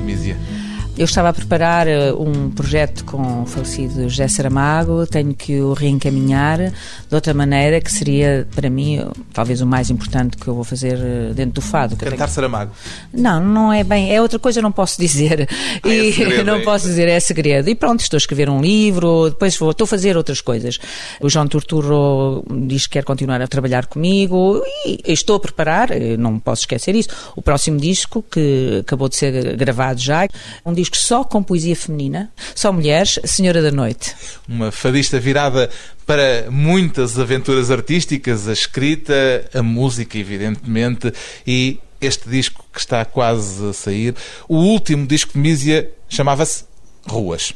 Eu 1.00 1.06
estava 1.06 1.30
a 1.30 1.32
preparar 1.32 1.88
eh, 1.88 2.12
um 2.12 2.50
projeto 2.50 3.06
com 3.06 3.44
o 3.44 3.46
falecido 3.46 4.06
José 4.06 4.28
Saramago, 4.28 5.06
tenho 5.06 5.34
que 5.34 5.58
o 5.58 5.72
reencaminhar 5.72 6.58
de 6.58 7.14
outra 7.14 7.32
maneira, 7.32 7.80
que 7.80 7.90
seria, 7.90 8.46
para 8.54 8.68
mim, 8.68 9.02
talvez 9.32 9.62
o 9.62 9.66
mais 9.66 9.88
importante 9.88 10.36
que 10.36 10.46
eu 10.46 10.54
vou 10.54 10.62
fazer 10.62 10.98
eh, 10.98 11.32
dentro 11.32 11.54
do 11.54 11.62
fado. 11.62 11.96
Cantar 11.96 12.28
Saramago. 12.28 12.72
Não, 13.14 13.42
não 13.42 13.72
é 13.72 13.82
bem. 13.82 14.14
É 14.14 14.20
outra 14.20 14.38
coisa, 14.38 14.60
não 14.60 14.70
posso 14.70 15.00
dizer. 15.00 15.48
Ah, 15.82 15.88
é 15.88 15.94
e 15.94 16.12
segredo, 16.12 16.44
não 16.44 16.56
é 16.56 16.62
posso 16.62 16.86
dizer, 16.86 17.08
é 17.08 17.18
segredo. 17.18 17.70
E 17.70 17.74
pronto, 17.74 18.00
estou 18.00 18.16
a 18.16 18.18
escrever 18.18 18.50
um 18.50 18.60
livro, 18.60 19.30
depois 19.30 19.56
vou, 19.56 19.70
estou 19.70 19.84
a 19.84 19.88
fazer 19.88 20.16
outras 20.16 20.40
coisas. 20.40 20.78
O 21.20 21.30
João 21.30 21.46
Turturro 21.46 22.44
diz 22.66 22.86
que 22.86 22.94
quer 22.94 23.04
continuar 23.04 23.40
a 23.40 23.48
trabalhar 23.48 23.86
comigo 23.86 24.62
e 24.84 25.00
estou 25.06 25.36
a 25.36 25.40
preparar, 25.40 25.90
eh, 25.90 26.16
não 26.18 26.38
posso 26.38 26.62
esquecer 26.62 26.94
isso, 26.94 27.08
o 27.34 27.40
próximo 27.40 27.78
disco 27.78 28.22
que 28.30 28.80
acabou 28.80 29.08
de 29.08 29.16
ser 29.16 29.56
gravado 29.56 30.00
já. 30.00 30.28
Um 30.66 30.74
disco 30.74 30.89
só 30.98 31.24
com 31.24 31.42
poesia 31.42 31.76
feminina, 31.76 32.30
só 32.54 32.72
mulheres, 32.72 33.18
Senhora 33.24 33.62
da 33.62 33.70
Noite. 33.70 34.14
Uma 34.48 34.70
fadista 34.70 35.18
virada 35.18 35.70
para 36.06 36.50
muitas 36.50 37.18
aventuras 37.18 37.70
artísticas, 37.70 38.48
a 38.48 38.52
escrita, 38.52 39.48
a 39.54 39.62
música, 39.62 40.18
evidentemente, 40.18 41.12
e 41.46 41.78
este 42.00 42.28
disco 42.28 42.64
que 42.72 42.80
está 42.80 43.04
quase 43.04 43.68
a 43.68 43.72
sair. 43.72 44.14
O 44.48 44.56
último 44.56 45.06
disco 45.06 45.32
de 45.34 45.38
Mísia 45.38 45.90
chamava-se 46.08 46.64
Ruas. 47.06 47.54